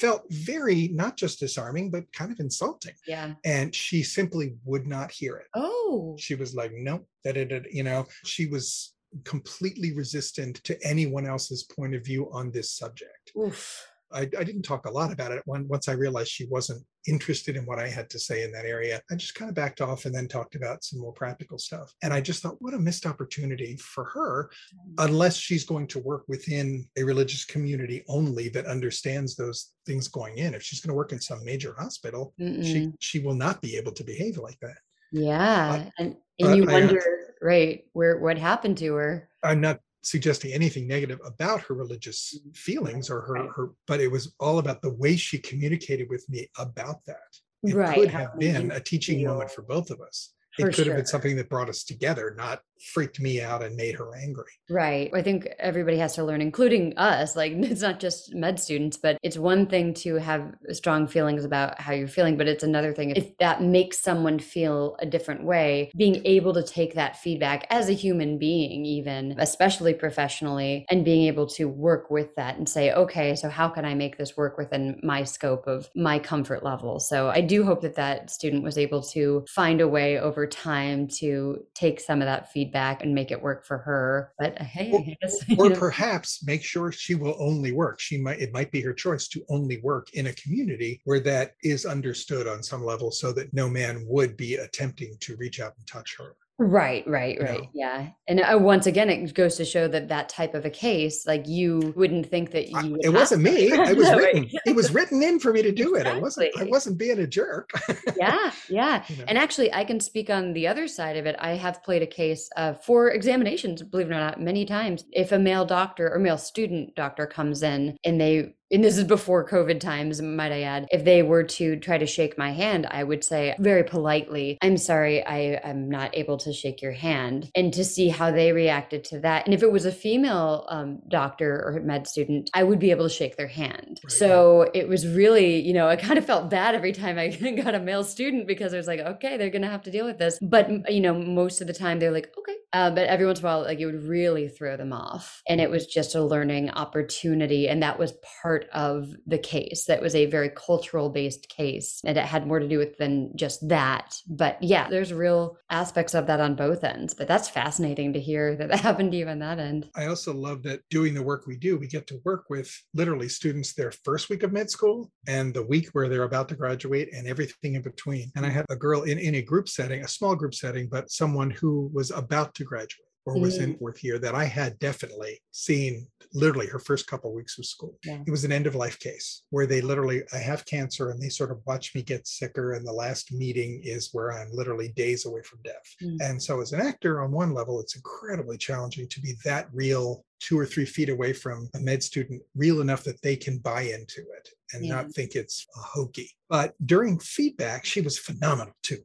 felt 0.00 0.24
very 0.30 0.88
not 0.88 1.16
just 1.16 1.38
disarming, 1.40 1.90
but 1.90 2.10
kind 2.12 2.32
of 2.32 2.40
insulting 2.40 2.94
Yeah. 3.06 3.34
and 3.44 3.74
she 3.74 4.02
simply 4.02 4.56
would 4.64 4.86
not 4.86 5.10
hear 5.12 5.36
it. 5.36 5.46
Oh. 5.54 6.16
She 6.18 6.34
was 6.34 6.54
like, 6.54 6.72
nope, 6.74 7.06
that 7.24 7.36
it, 7.36 7.66
you 7.72 7.82
know, 7.82 8.06
she 8.24 8.46
was 8.46 8.94
completely 9.24 9.94
resistant 9.94 10.62
to 10.64 10.76
anyone 10.82 11.26
else's 11.26 11.62
point 11.64 11.94
of 11.94 12.04
view 12.04 12.28
on 12.32 12.50
this 12.50 12.72
subject. 12.72 13.32
Oof. 13.38 13.86
I, 14.12 14.22
I 14.22 14.44
didn't 14.44 14.62
talk 14.62 14.86
a 14.86 14.90
lot 14.90 15.12
about 15.12 15.32
it 15.32 15.42
when, 15.44 15.68
once 15.68 15.88
I 15.88 15.92
realized 15.92 16.28
she 16.30 16.46
wasn't 16.46 16.84
interested 17.06 17.56
in 17.56 17.66
what 17.66 17.78
I 17.78 17.88
had 17.88 18.08
to 18.10 18.18
say 18.18 18.44
in 18.44 18.52
that 18.52 18.64
area. 18.64 19.00
I 19.10 19.14
just 19.16 19.34
kind 19.34 19.48
of 19.48 19.54
backed 19.54 19.80
off 19.80 20.04
and 20.04 20.14
then 20.14 20.28
talked 20.28 20.54
about 20.54 20.84
some 20.84 21.00
more 21.00 21.12
practical 21.12 21.58
stuff. 21.58 21.94
And 22.02 22.12
I 22.12 22.20
just 22.20 22.42
thought, 22.42 22.60
what 22.60 22.74
a 22.74 22.78
missed 22.78 23.06
opportunity 23.06 23.76
for 23.76 24.04
her, 24.04 24.50
unless 24.98 25.36
she's 25.36 25.64
going 25.64 25.86
to 25.88 25.98
work 25.98 26.24
within 26.28 26.86
a 26.96 27.02
religious 27.02 27.44
community 27.44 28.04
only 28.08 28.48
that 28.50 28.66
understands 28.66 29.36
those 29.36 29.72
things 29.86 30.08
going 30.08 30.38
in. 30.38 30.54
If 30.54 30.62
she's 30.62 30.80
going 30.80 30.92
to 30.92 30.96
work 30.96 31.12
in 31.12 31.20
some 31.20 31.44
major 31.44 31.74
hospital, 31.78 32.34
she 32.38 32.44
Mm-mm. 32.44 32.94
she 33.00 33.20
will 33.20 33.34
not 33.34 33.60
be 33.60 33.76
able 33.76 33.92
to 33.92 34.04
behave 34.04 34.38
like 34.38 34.58
that. 34.60 34.78
Yeah. 35.12 35.86
And 35.98 36.16
but 36.38 36.48
and 36.48 36.56
you 36.56 36.64
I, 36.64 36.66
uh, 36.66 36.80
wonder, 36.80 37.02
right, 37.40 37.84
where 37.92 38.18
what 38.18 38.38
happened 38.38 38.78
to 38.78 38.94
her? 38.94 39.28
I'm 39.42 39.60
not 39.60 39.78
suggesting 40.04 40.52
anything 40.52 40.86
negative 40.86 41.18
about 41.24 41.62
her 41.62 41.74
religious 41.74 42.38
Mhm. 42.38 42.56
feelings 42.56 43.10
or 43.10 43.22
her 43.22 43.32
Right. 43.34 43.50
her, 43.56 43.70
but 43.86 44.00
it 44.00 44.08
was 44.08 44.34
all 44.38 44.58
about 44.58 44.82
the 44.82 44.92
way 44.94 45.16
she 45.16 45.38
communicated 45.38 46.08
with 46.08 46.28
me 46.28 46.50
about 46.58 47.04
that. 47.06 47.40
It 47.62 47.74
Right. 47.74 47.94
could 47.98 48.10
have 48.10 48.30
it 48.34 48.40
been 48.40 48.70
a 48.70 48.80
teaching 48.80 49.24
moment 49.24 49.50
for 49.50 49.62
both 49.62 49.90
of 49.90 50.00
us. 50.00 50.34
For 50.58 50.68
it 50.68 50.74
could 50.76 50.86
have 50.86 50.96
been 50.96 51.06
something 51.06 51.34
that 51.36 51.48
brought 51.48 51.68
us 51.68 51.82
together, 51.82 52.34
not 52.36 52.62
freaked 52.92 53.20
me 53.20 53.40
out 53.40 53.62
and 53.62 53.76
made 53.76 53.94
her 53.96 54.14
angry. 54.14 54.50
Right. 54.68 55.10
I 55.14 55.22
think 55.22 55.48
everybody 55.58 55.98
has 55.98 56.14
to 56.14 56.24
learn, 56.24 56.40
including 56.40 56.96
us. 56.96 57.36
Like, 57.36 57.52
it's 57.56 57.82
not 57.82 58.00
just 58.00 58.34
med 58.34 58.60
students, 58.60 58.96
but 58.96 59.18
it's 59.22 59.38
one 59.38 59.66
thing 59.66 59.94
to 59.94 60.16
have 60.16 60.54
strong 60.70 61.06
feelings 61.06 61.44
about 61.44 61.80
how 61.80 61.92
you're 61.92 62.08
feeling, 62.08 62.36
but 62.36 62.48
it's 62.48 62.64
another 62.64 62.92
thing 62.92 63.10
if 63.10 63.36
that 63.38 63.62
makes 63.62 64.00
someone 64.00 64.38
feel 64.38 64.96
a 65.00 65.06
different 65.06 65.44
way, 65.44 65.90
being 65.96 66.24
able 66.24 66.52
to 66.54 66.62
take 66.62 66.94
that 66.94 67.16
feedback 67.16 67.66
as 67.70 67.88
a 67.88 67.92
human 67.92 68.38
being, 68.38 68.84
even, 68.84 69.34
especially 69.38 69.94
professionally, 69.94 70.86
and 70.90 71.04
being 71.04 71.26
able 71.26 71.46
to 71.46 71.66
work 71.66 72.10
with 72.10 72.34
that 72.36 72.56
and 72.56 72.68
say, 72.68 72.92
okay, 72.92 73.34
so 73.34 73.48
how 73.48 73.68
can 73.68 73.84
I 73.84 73.94
make 73.94 74.18
this 74.18 74.36
work 74.36 74.58
within 74.58 75.00
my 75.02 75.24
scope 75.24 75.66
of 75.66 75.88
my 75.94 76.18
comfort 76.18 76.62
level? 76.62 77.00
So 77.00 77.28
I 77.28 77.40
do 77.40 77.64
hope 77.64 77.82
that 77.82 77.96
that 77.96 78.30
student 78.30 78.62
was 78.62 78.78
able 78.78 79.02
to 79.02 79.44
find 79.48 79.80
a 79.80 79.88
way 79.88 80.18
over 80.18 80.46
time 80.46 81.08
to 81.18 81.58
take 81.74 82.00
some 82.00 82.20
of 82.20 82.26
that 82.26 82.50
feedback 82.52 82.63
and 83.02 83.14
make 83.14 83.30
it 83.30 83.40
work 83.40 83.64
for 83.64 83.78
her. 83.78 84.32
But 84.38 84.58
hey, 84.58 84.92
or, 84.92 85.00
I 85.00 85.16
guess, 85.20 85.44
or 85.58 85.70
know, 85.70 85.76
perhaps 85.76 86.44
make 86.46 86.62
sure 86.62 86.92
she 86.92 87.14
will 87.14 87.36
only 87.38 87.72
work. 87.72 88.00
She 88.00 88.18
might 88.18 88.40
it 88.40 88.52
might 88.52 88.70
be 88.70 88.80
her 88.82 88.92
choice 88.92 89.28
to 89.28 89.44
only 89.48 89.80
work 89.82 90.12
in 90.14 90.28
a 90.28 90.32
community 90.34 91.00
where 91.04 91.20
that 91.20 91.52
is 91.62 91.86
understood 91.86 92.46
on 92.46 92.62
some 92.62 92.84
level 92.84 93.10
so 93.10 93.32
that 93.32 93.52
no 93.52 93.68
man 93.68 94.04
would 94.06 94.36
be 94.36 94.56
attempting 94.56 95.16
to 95.20 95.36
reach 95.36 95.60
out 95.60 95.74
and 95.76 95.86
touch 95.86 96.16
her. 96.18 96.36
Right, 96.56 97.04
right, 97.08 97.36
right. 97.42 97.62
know? 97.62 97.68
Yeah. 97.74 98.08
And 98.28 98.38
uh, 98.40 98.56
once 98.60 98.86
again, 98.86 99.10
it 99.10 99.34
goes 99.34 99.56
to 99.56 99.64
show 99.64 99.88
that 99.88 100.08
that 100.08 100.28
type 100.28 100.54
of 100.54 100.64
a 100.64 100.70
case, 100.70 101.26
like 101.26 101.48
you 101.48 101.92
wouldn't 101.96 102.26
think 102.26 102.52
that 102.52 102.68
you 102.68 102.76
I- 102.94 102.98
it 103.00 103.08
wasn't 103.08 103.42
me. 103.42 103.72
It 103.72 103.96
was 103.96 104.06
No, 104.06 104.12
right. 104.18 104.34
written. 104.34 104.50
It 104.64 104.76
was 104.76 104.94
written 104.94 105.20
in 105.22 105.40
for 105.40 105.52
me 105.52 105.62
to 105.62 105.72
do 105.72 105.96
it. 105.96 106.06
I 106.06 106.16
wasn't. 106.18 106.50
I 106.56 106.64
wasn't 106.64 106.96
being 106.96 107.18
a 107.18 107.26
jerk. 107.26 107.70
yeah, 108.16 108.52
yeah. 108.68 109.02
You 109.08 109.16
know? 109.16 109.24
And 109.26 109.36
actually, 109.36 109.72
I 109.74 109.84
can 109.84 109.98
speak 109.98 110.30
on 110.30 110.52
the 110.52 110.68
other 110.68 110.86
side 110.86 111.16
of 111.16 111.26
it. 111.26 111.34
I 111.40 111.50
have 111.56 111.82
played 111.82 112.02
a 112.02 112.06
case 112.06 112.48
uh, 112.56 112.74
for 112.74 113.10
examinations, 113.10 113.82
believe 113.82 114.10
it 114.10 114.14
or 114.14 114.20
not, 114.20 114.40
many 114.40 114.64
times. 114.64 115.04
If 115.10 115.32
a 115.32 115.38
male 115.40 115.64
doctor 115.64 116.12
or 116.14 116.20
male 116.20 116.38
student 116.38 116.94
doctor 116.94 117.26
comes 117.26 117.64
in 117.64 117.96
and 118.04 118.20
they 118.20 118.54
and 118.74 118.82
this 118.82 118.98
is 118.98 119.04
before 119.04 119.48
COVID 119.48 119.78
times, 119.78 120.20
might 120.20 120.50
I 120.50 120.62
add, 120.62 120.88
if 120.90 121.04
they 121.04 121.22
were 121.22 121.44
to 121.44 121.76
try 121.76 121.96
to 121.96 122.06
shake 122.06 122.36
my 122.36 122.50
hand, 122.50 122.86
I 122.90 123.04
would 123.04 123.22
say 123.22 123.54
very 123.60 123.84
politely, 123.84 124.58
I'm 124.62 124.76
sorry, 124.76 125.24
I 125.24 125.60
am 125.62 125.88
not 125.88 126.16
able 126.16 126.38
to 126.38 126.52
shake 126.52 126.82
your 126.82 126.92
hand. 126.92 127.50
And 127.54 127.72
to 127.74 127.84
see 127.84 128.08
how 128.08 128.32
they 128.32 128.52
reacted 128.52 129.04
to 129.04 129.20
that. 129.20 129.44
And 129.44 129.54
if 129.54 129.62
it 129.62 129.70
was 129.70 129.86
a 129.86 129.92
female 129.92 130.66
um, 130.68 130.98
doctor 131.08 131.62
or 131.64 131.80
med 131.80 132.08
student, 132.08 132.50
I 132.52 132.64
would 132.64 132.80
be 132.80 132.90
able 132.90 133.04
to 133.08 133.14
shake 133.14 133.36
their 133.36 133.46
hand. 133.46 134.00
Right. 134.02 134.12
So 134.12 134.70
it 134.74 134.88
was 134.88 135.06
really, 135.06 135.60
you 135.60 135.72
know, 135.72 135.88
I 135.88 135.94
kind 135.94 136.18
of 136.18 136.24
felt 136.24 136.50
bad 136.50 136.74
every 136.74 136.92
time 136.92 137.16
I 137.16 137.28
got 137.62 137.76
a 137.76 137.80
male 137.80 138.02
student 138.02 138.48
because 138.48 138.74
I 138.74 138.76
was 138.76 138.88
like, 138.88 139.00
okay, 139.00 139.36
they're 139.36 139.50
going 139.50 139.62
to 139.62 139.68
have 139.68 139.82
to 139.82 139.90
deal 139.92 140.04
with 140.04 140.18
this. 140.18 140.38
But, 140.42 140.90
you 140.90 141.00
know, 141.00 141.14
most 141.14 141.60
of 141.60 141.68
the 141.68 141.74
time 141.74 142.00
they're 142.00 142.10
like, 142.10 142.32
okay. 142.36 142.56
Uh, 142.74 142.90
but 142.90 143.06
every 143.06 143.24
once 143.24 143.38
in 143.38 143.44
a 143.44 143.48
while, 143.48 143.62
like 143.62 143.78
it 143.78 143.86
would 143.86 144.02
really 144.02 144.48
throw 144.48 144.76
them 144.76 144.92
off. 144.92 145.40
And 145.48 145.60
it 145.60 145.70
was 145.70 145.86
just 145.86 146.16
a 146.16 146.24
learning 146.24 146.70
opportunity. 146.70 147.68
And 147.68 147.80
that 147.84 148.00
was 148.00 148.14
part 148.42 148.66
of 148.72 149.14
the 149.28 149.38
case. 149.38 149.84
That 149.84 150.02
was 150.02 150.16
a 150.16 150.26
very 150.26 150.50
cultural 150.50 151.08
based 151.08 151.48
case. 151.48 152.00
And 152.04 152.18
it 152.18 152.24
had 152.24 152.48
more 152.48 152.58
to 152.58 152.68
do 152.68 152.78
with 152.78 152.98
than 152.98 153.30
just 153.36 153.68
that. 153.68 154.16
But 154.28 154.60
yeah, 154.60 154.88
there's 154.90 155.12
real 155.12 155.56
aspects 155.70 156.14
of 156.14 156.26
that 156.26 156.40
on 156.40 156.56
both 156.56 156.82
ends. 156.82 157.14
But 157.14 157.28
that's 157.28 157.48
fascinating 157.48 158.12
to 158.14 158.20
hear 158.20 158.56
that 158.56 158.68
that 158.70 158.80
happened 158.88 159.12
to 159.12 159.18
you 159.18 159.28
on 159.28 159.38
that 159.38 159.60
end. 159.60 159.88
I 159.94 160.06
also 160.06 160.34
love 160.34 160.64
that 160.64 160.80
doing 160.90 161.14
the 161.14 161.22
work 161.22 161.46
we 161.46 161.56
do, 161.56 161.78
we 161.78 161.86
get 161.86 162.08
to 162.08 162.20
work 162.24 162.46
with 162.50 162.74
literally 162.92 163.28
students 163.28 163.74
their 163.74 163.92
first 163.92 164.28
week 164.28 164.42
of 164.42 164.52
med 164.52 164.68
school 164.68 165.12
and 165.28 165.54
the 165.54 165.64
week 165.64 165.90
where 165.92 166.08
they're 166.08 166.24
about 166.24 166.48
to 166.48 166.56
graduate 166.56 167.14
and 167.14 167.28
everything 167.28 167.76
in 167.76 167.82
between. 167.82 168.32
And 168.34 168.44
I 168.44 168.50
had 168.50 168.66
a 168.68 168.76
girl 168.76 169.02
in, 169.02 169.20
in 169.20 169.36
a 169.36 169.42
group 169.42 169.68
setting, 169.68 170.02
a 170.02 170.08
small 170.08 170.34
group 170.34 170.54
setting, 170.54 170.88
but 170.88 171.12
someone 171.12 171.50
who 171.50 171.88
was 171.92 172.10
about 172.10 172.52
to 172.54 172.63
graduate 172.64 173.08
or 173.26 173.38
was 173.38 173.56
in 173.56 173.76
fourth 173.78 174.04
year 174.04 174.18
that 174.18 174.34
I 174.34 174.44
had 174.44 174.78
definitely 174.78 175.40
seen 175.50 176.06
literally 176.34 176.66
her 176.66 176.78
first 176.78 177.06
couple 177.06 177.32
weeks 177.32 177.58
of 177.58 177.64
school. 177.64 177.96
Yeah. 178.04 178.18
It 178.26 178.30
was 178.30 178.44
an 178.44 178.52
end 178.52 178.66
of 178.66 178.74
life 178.74 178.98
case 178.98 179.44
where 179.50 179.66
they 179.66 179.80
literally, 179.80 180.22
I 180.32 180.38
have 180.38 180.66
cancer 180.66 181.10
and 181.10 181.22
they 181.22 181.30
sort 181.30 181.50
of 181.50 181.60
watch 181.64 181.94
me 181.94 182.02
get 182.02 182.26
sicker. 182.26 182.72
And 182.72 182.86
the 182.86 182.92
last 182.92 183.32
meeting 183.32 183.80
is 183.82 184.10
where 184.12 184.32
I'm 184.32 184.50
literally 184.52 184.88
days 184.88 185.24
away 185.24 185.40
from 185.42 185.60
death. 185.62 185.82
Mm. 186.02 186.16
And 186.20 186.42
so, 186.42 186.60
as 186.60 186.72
an 186.72 186.80
actor, 186.80 187.22
on 187.22 187.30
one 187.30 187.54
level, 187.54 187.80
it's 187.80 187.96
incredibly 187.96 188.58
challenging 188.58 189.08
to 189.08 189.20
be 189.20 189.34
that 189.44 189.68
real 189.72 190.24
two 190.40 190.58
or 190.58 190.66
three 190.66 190.84
feet 190.84 191.08
away 191.08 191.32
from 191.32 191.70
a 191.74 191.78
med 191.78 192.02
student, 192.02 192.42
real 192.54 192.82
enough 192.82 193.04
that 193.04 193.22
they 193.22 193.36
can 193.36 193.58
buy 193.58 193.82
into 193.82 194.20
it 194.36 194.48
and 194.74 194.84
Yeah. 194.84 194.96
not 194.96 195.12
think 195.12 195.34
it's 195.34 195.66
a 195.76 195.80
hokey. 195.80 196.30
But 196.50 196.74
during 196.84 197.18
feedback, 197.18 197.86
she 197.86 198.02
was 198.02 198.18
phenomenal 198.18 198.74
too. 198.82 198.98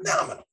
Phenomenal. 0.00 0.44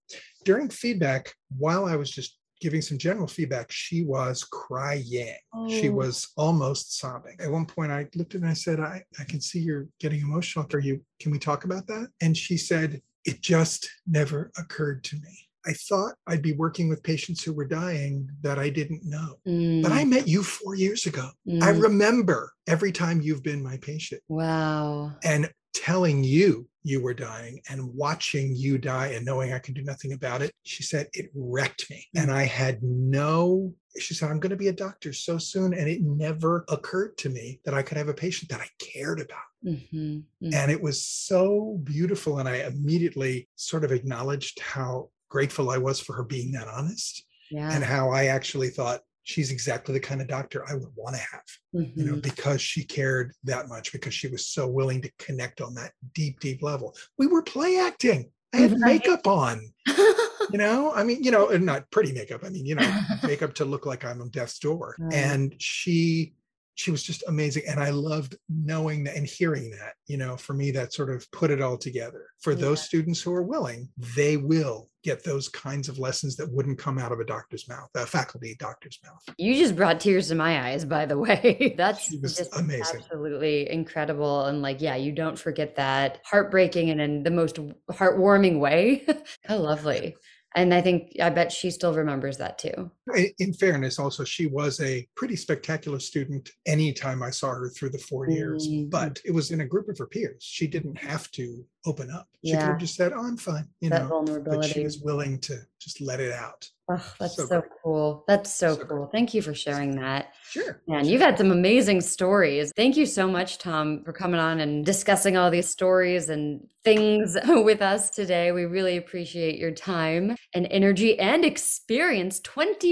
During 0.44 0.68
feedback, 0.68 1.34
while 1.58 1.86
I 1.86 1.96
was 1.96 2.10
just 2.12 2.38
giving 2.64 2.82
some 2.82 2.98
general 2.98 3.28
feedback, 3.28 3.70
she 3.70 4.04
was 4.06 4.46
crying. 4.46 5.36
She 5.70 5.90
Oh. 5.90 5.94
was 5.94 6.30
almost 6.38 6.98
sobbing. 6.98 7.36
At 7.42 7.52
one 7.52 7.66
point, 7.66 7.92
I 7.92 8.08
looked 8.16 8.36
at 8.36 8.40
her 8.42 8.46
and 8.46 8.50
I 8.50 8.54
said, 8.54 8.80
I, 8.80 9.04
I 9.20 9.26
can 9.26 9.42
see 9.42 9.60
you're 9.60 9.88
getting 10.00 10.22
emotional. 10.22 10.66
Are 10.74 10.80
you, 10.80 11.02
can 11.20 11.32
we 11.34 11.40
talk 11.40 11.66
about 11.66 11.86
that? 11.88 12.08
And 12.22 12.36
she 12.38 12.56
said, 12.58 13.02
It 13.26 13.42
just 13.42 13.90
never 14.08 14.50
occurred 14.58 15.04
to 15.06 15.18
me. 15.18 15.34
I 15.66 15.74
thought 15.74 16.16
I'd 16.28 16.42
be 16.42 16.54
working 16.54 16.88
with 16.90 17.04
patients 17.04 17.44
who 17.44 17.54
were 17.54 17.66
dying 17.68 18.30
that 18.42 18.60
I 18.60 18.70
didn't 18.70 19.04
know. 19.04 19.40
But 19.84 19.92
I 19.92 20.04
Mm, 20.06 20.10
met 20.10 20.28
you 20.28 20.42
four 20.44 20.76
years 20.76 21.06
ago. 21.06 21.30
I 21.62 21.72
mm. 21.72 21.82
remember 21.82 22.52
every 22.68 22.92
time 22.94 23.22
you've 23.22 23.44
been 23.44 23.62
my 23.64 23.78
patient 23.78 24.22
Wow. 24.30 25.16
and 25.24 25.50
telling 25.74 26.24
you 26.24 26.68
you 26.84 27.02
were 27.02 27.14
dying 27.14 27.62
and 27.70 27.94
watching 27.94 28.54
you 28.56 28.78
die 28.78 29.08
and 29.08 29.26
knowing 29.26 29.54
I 29.54 29.60
could 29.60 29.74
do 29.74 29.84
nothing 29.84 30.12
about 30.14 30.42
it. 30.42 30.52
She 30.64 30.84
said 30.84 31.08
it 31.14 31.30
wrecked 31.34 31.90
me. 31.90 32.06
And 32.16 32.30
I 32.30 32.44
had 32.44 32.84
no, 32.84 33.74
she 33.98 34.14
said, 34.14 34.30
I'm 34.30 34.40
going 34.40 34.50
to 34.50 34.58
be 34.58 34.68
a 34.68 34.74
doctor 34.74 35.14
so 35.14 35.38
soon. 35.38 35.74
And 35.74 35.88
it 35.88 36.02
never 36.02 36.66
occurred 36.68 37.18
to 37.20 37.30
me 37.30 37.62
that 37.64 37.74
I 37.74 37.84
could 37.84 37.98
have 37.98 38.10
a 38.10 38.14
patient 38.14 38.52
that 38.52 38.60
I 38.60 38.68
cared 38.80 39.22
about. 39.22 39.40
hmm 39.64 40.20
And 40.42 40.72
it 40.72 40.82
was 40.82 41.02
so 41.06 41.80
beautiful. 41.84 42.40
And 42.40 42.50
I 42.50 42.58
immediately 42.68 43.48
sort 43.56 43.86
of 43.86 43.92
acknowledged 43.94 44.60
how 44.60 45.10
grateful 45.30 45.70
I 45.70 45.78
was 45.78 46.00
for 46.02 46.14
her 46.18 46.24
being 46.24 46.52
that 46.52 46.68
honest 46.68 47.24
Yeah. 47.50 47.74
and 47.74 47.84
how 47.84 48.12
I 48.12 48.26
actually 48.26 48.70
thought 48.70 49.02
she's 49.24 49.52
exactly 49.52 49.94
the 49.94 50.00
kind 50.00 50.22
of 50.22 50.28
doctor 50.28 50.64
I 50.70 50.76
would 50.76 50.92
want 50.96 51.16
to 51.16 51.22
have 51.22 51.42
you 51.74 52.06
know, 52.06 52.14
Mhm. 52.14 52.22
because 52.22 52.62
she 52.62 52.84
cared 52.84 53.34
that 53.46 53.68
much, 53.68 53.92
because 53.92 54.14
she 54.14 54.28
was 54.28 54.46
so 54.46 54.68
willing 54.68 55.02
to 55.02 55.12
connect 55.18 55.60
on 55.60 55.74
that 55.76 55.92
deep, 56.14 56.40
deep 56.40 56.62
level. 56.62 56.96
We 57.18 57.26
were 57.28 57.42
play 57.42 57.78
acting. 57.80 58.32
I 58.54 58.58
had 58.58 58.72
Right. 58.74 58.80
makeup 59.02 59.26
on, 59.26 59.74
you 60.52 60.58
know, 60.60 60.94
I 60.94 61.04
mean, 61.04 61.24
you 61.24 61.32
know, 61.32 61.50
and 61.50 61.66
not 61.66 61.90
pretty 61.90 62.12
makeup. 62.12 62.44
I 62.44 62.50
mean, 62.50 62.66
you 62.68 62.76
know, 62.76 62.84
makeup 63.24 63.56
to 63.56 63.66
look 63.66 63.86
like 63.88 64.06
I'm 64.06 64.22
on 64.22 64.30
death's 64.30 64.60
door. 64.60 64.96
Right. 65.00 65.16
And 65.16 65.56
she, 65.60 66.36
she 66.76 66.92
was 66.92 67.04
just 67.04 67.24
amazing. 67.28 67.64
And 67.68 67.80
I 67.80 67.90
loved 67.90 68.36
knowing 68.50 69.04
that 69.04 69.16
and 69.16 69.28
hearing 69.28 69.70
that, 69.72 69.94
you 70.08 70.18
know, 70.18 70.36
for 70.36 70.54
me, 70.54 70.72
that 70.72 70.94
sort 70.94 71.10
of 71.10 71.30
put 71.32 71.52
it 71.52 71.62
all 71.62 71.78
together. 71.78 72.28
For 72.40 72.56
those 72.56 72.82
students 72.82 73.22
who 73.22 73.34
are 73.34 73.44
willing, 73.44 73.90
they 74.16 74.38
will 74.38 74.90
get 75.04 75.24
those 75.24 75.50
kinds 75.50 75.90
of 75.90 76.00
lessons 76.00 76.36
that 76.38 76.52
wouldn't 76.52 76.80
come 76.80 76.98
out 76.98 77.12
of 77.12 77.20
a 77.20 77.26
doctor's 77.26 77.68
mouth, 77.68 77.90
a 77.96 78.06
faculty 78.06 78.56
doctor's 78.58 79.00
mouth. 79.04 79.22
You 79.38 79.56
just 79.56 79.76
brought 79.76 80.00
tears 80.00 80.30
to 80.30 80.36
my 80.36 80.70
eyes, 80.70 80.86
by 80.86 81.06
the 81.06 81.18
way. 81.20 81.76
That's 81.78 82.10
just 82.10 82.58
amazing. 82.58 83.02
absolutely 83.02 83.70
incredible. 83.70 84.46
And 84.46 84.62
like, 84.62 84.82
yeah, 84.82 84.96
you 84.96 85.12
don't 85.12 85.38
forget 85.38 85.76
that 85.76 86.22
heartbreaking 86.26 86.90
and 86.90 87.02
in 87.02 87.24
the 87.24 87.32
most 87.32 87.60
heartwarming 87.92 88.60
way. 88.60 89.06
How 89.46 89.58
lovely. 89.58 90.16
And 90.56 90.74
I 90.74 90.82
think, 90.82 91.14
I 91.22 91.30
bet 91.30 91.52
she 91.52 91.72
still 91.72 91.94
remembers 91.94 92.38
that 92.38 92.60
too. 92.60 92.92
In 93.40 93.54
fairness, 93.54 94.00
also, 94.00 94.24
she 94.24 94.48
was 94.48 94.80
a 94.80 95.06
pretty 95.16 95.36
spectacular 95.36 96.00
student 96.00 96.50
anytime 96.66 97.22
I 97.22 97.32
saw 97.32 97.50
her 97.54 97.70
through 97.70 97.90
the 97.90 97.98
four 97.98 98.30
years, 98.30 98.68
Mhm. 98.68 98.90
but 98.90 99.20
it 99.26 99.32
was 99.32 99.52
in 99.52 99.62
a 99.62 99.66
group 99.66 99.90
of 99.90 99.98
her 99.98 100.08
peers. 100.08 100.42
She 100.44 100.68
didn't 100.68 100.98
have 100.98 101.30
to 101.32 101.66
open 101.86 102.10
up. 102.10 102.30
She 102.46 102.52
could 102.52 102.60
Yeah. 102.60 102.68
have 102.68 102.78
just 102.80 102.96
said, 102.96 103.12
Oh, 103.14 103.20
I'm 103.26 103.36
fine, 103.36 103.68
you 103.82 103.90
that 103.90 104.08
know, 104.08 104.24
but 104.46 104.64
she 104.64 104.84
was 104.86 105.00
willing 105.00 105.38
to 105.40 105.60
just 105.80 106.00
let 106.00 106.22
it 106.22 106.32
out. 106.32 106.70
Oh, 106.90 107.14
that's 107.20 107.36
so 107.36 107.46
so, 107.46 107.64
cool. 107.84 108.24
That's 108.28 108.54
so, 108.54 108.76
So 108.76 108.86
cool. 108.86 109.10
Thank 109.12 109.34
you 109.34 109.42
for 109.42 109.54
sharing 109.54 109.96
that. 109.98 110.34
Sure. 110.50 110.82
Man, 110.88 111.06
you've 111.06 111.22
had 111.22 111.38
some 111.38 111.52
amazing 111.52 112.00
stories. 112.02 112.72
Thank 112.76 112.96
you 112.98 113.06
so 113.06 113.28
much, 113.28 113.58
Tom, 113.58 114.04
for 114.06 114.14
coming 114.14 114.40
on 114.40 114.60
and 114.62 114.86
discussing 114.86 115.36
all 115.38 115.50
these 115.52 115.68
stories 115.68 116.30
and 116.30 116.66
things 116.86 117.36
with 117.48 117.82
us 117.82 118.10
today. 118.10 118.52
We 118.54 118.64
really 118.64 118.96
appreciate 118.98 119.58
your 119.60 119.72
time 119.72 120.36
and 120.54 120.68
energy 120.72 121.20
and 121.20 121.44
experience 121.44 122.40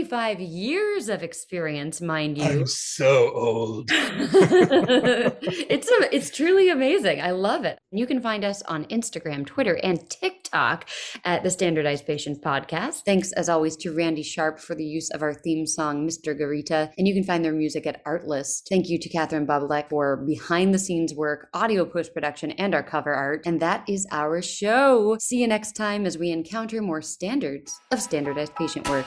25 0.01 0.39
years 0.39 1.09
of 1.09 1.21
experience, 1.21 2.01
mind 2.01 2.35
you. 2.35 2.43
I'm 2.43 2.65
so 2.65 3.31
old. 3.35 3.91
it's 3.93 5.91
a, 5.91 6.15
it's 6.15 6.31
truly 6.31 6.69
amazing. 6.69 7.21
I 7.21 7.29
love 7.31 7.65
it. 7.65 7.77
You 7.91 8.07
can 8.07 8.19
find 8.19 8.43
us 8.43 8.63
on 8.63 8.85
Instagram, 8.85 9.45
Twitter, 9.45 9.79
and 9.83 10.09
TikTok 10.09 10.89
at 11.23 11.43
the 11.43 11.51
Standardized 11.51 12.07
Patients 12.07 12.39
Podcast. 12.39 13.01
Thanks 13.05 13.31
as 13.33 13.47
always 13.47 13.75
to 13.77 13.95
Randy 13.95 14.23
Sharp 14.23 14.59
for 14.59 14.73
the 14.73 14.83
use 14.83 15.11
of 15.11 15.21
our 15.21 15.35
theme 15.35 15.67
song, 15.67 16.07
Mr. 16.07 16.35
Garita, 16.35 16.91
and 16.97 17.07
you 17.07 17.13
can 17.13 17.23
find 17.23 17.45
their 17.45 17.53
music 17.53 17.85
at 17.85 18.03
Artlist. 18.03 18.63
Thank 18.69 18.89
you 18.89 18.97
to 18.97 19.09
Catherine 19.09 19.45
Bobolek 19.45 19.89
for 19.89 20.17
behind 20.17 20.73
the 20.73 20.79
scenes 20.79 21.13
work, 21.13 21.47
audio 21.53 21.85
post 21.85 22.11
production, 22.11 22.51
and 22.53 22.73
our 22.73 22.81
cover 22.81 23.13
art. 23.13 23.43
And 23.45 23.59
that 23.59 23.87
is 23.87 24.07
our 24.11 24.41
show. 24.41 25.17
See 25.19 25.41
you 25.41 25.47
next 25.47 25.73
time 25.73 26.07
as 26.07 26.17
we 26.17 26.31
encounter 26.31 26.81
more 26.81 27.03
standards 27.03 27.79
of 27.91 28.01
standardized 28.01 28.55
patient 28.55 28.89
work. 28.89 29.05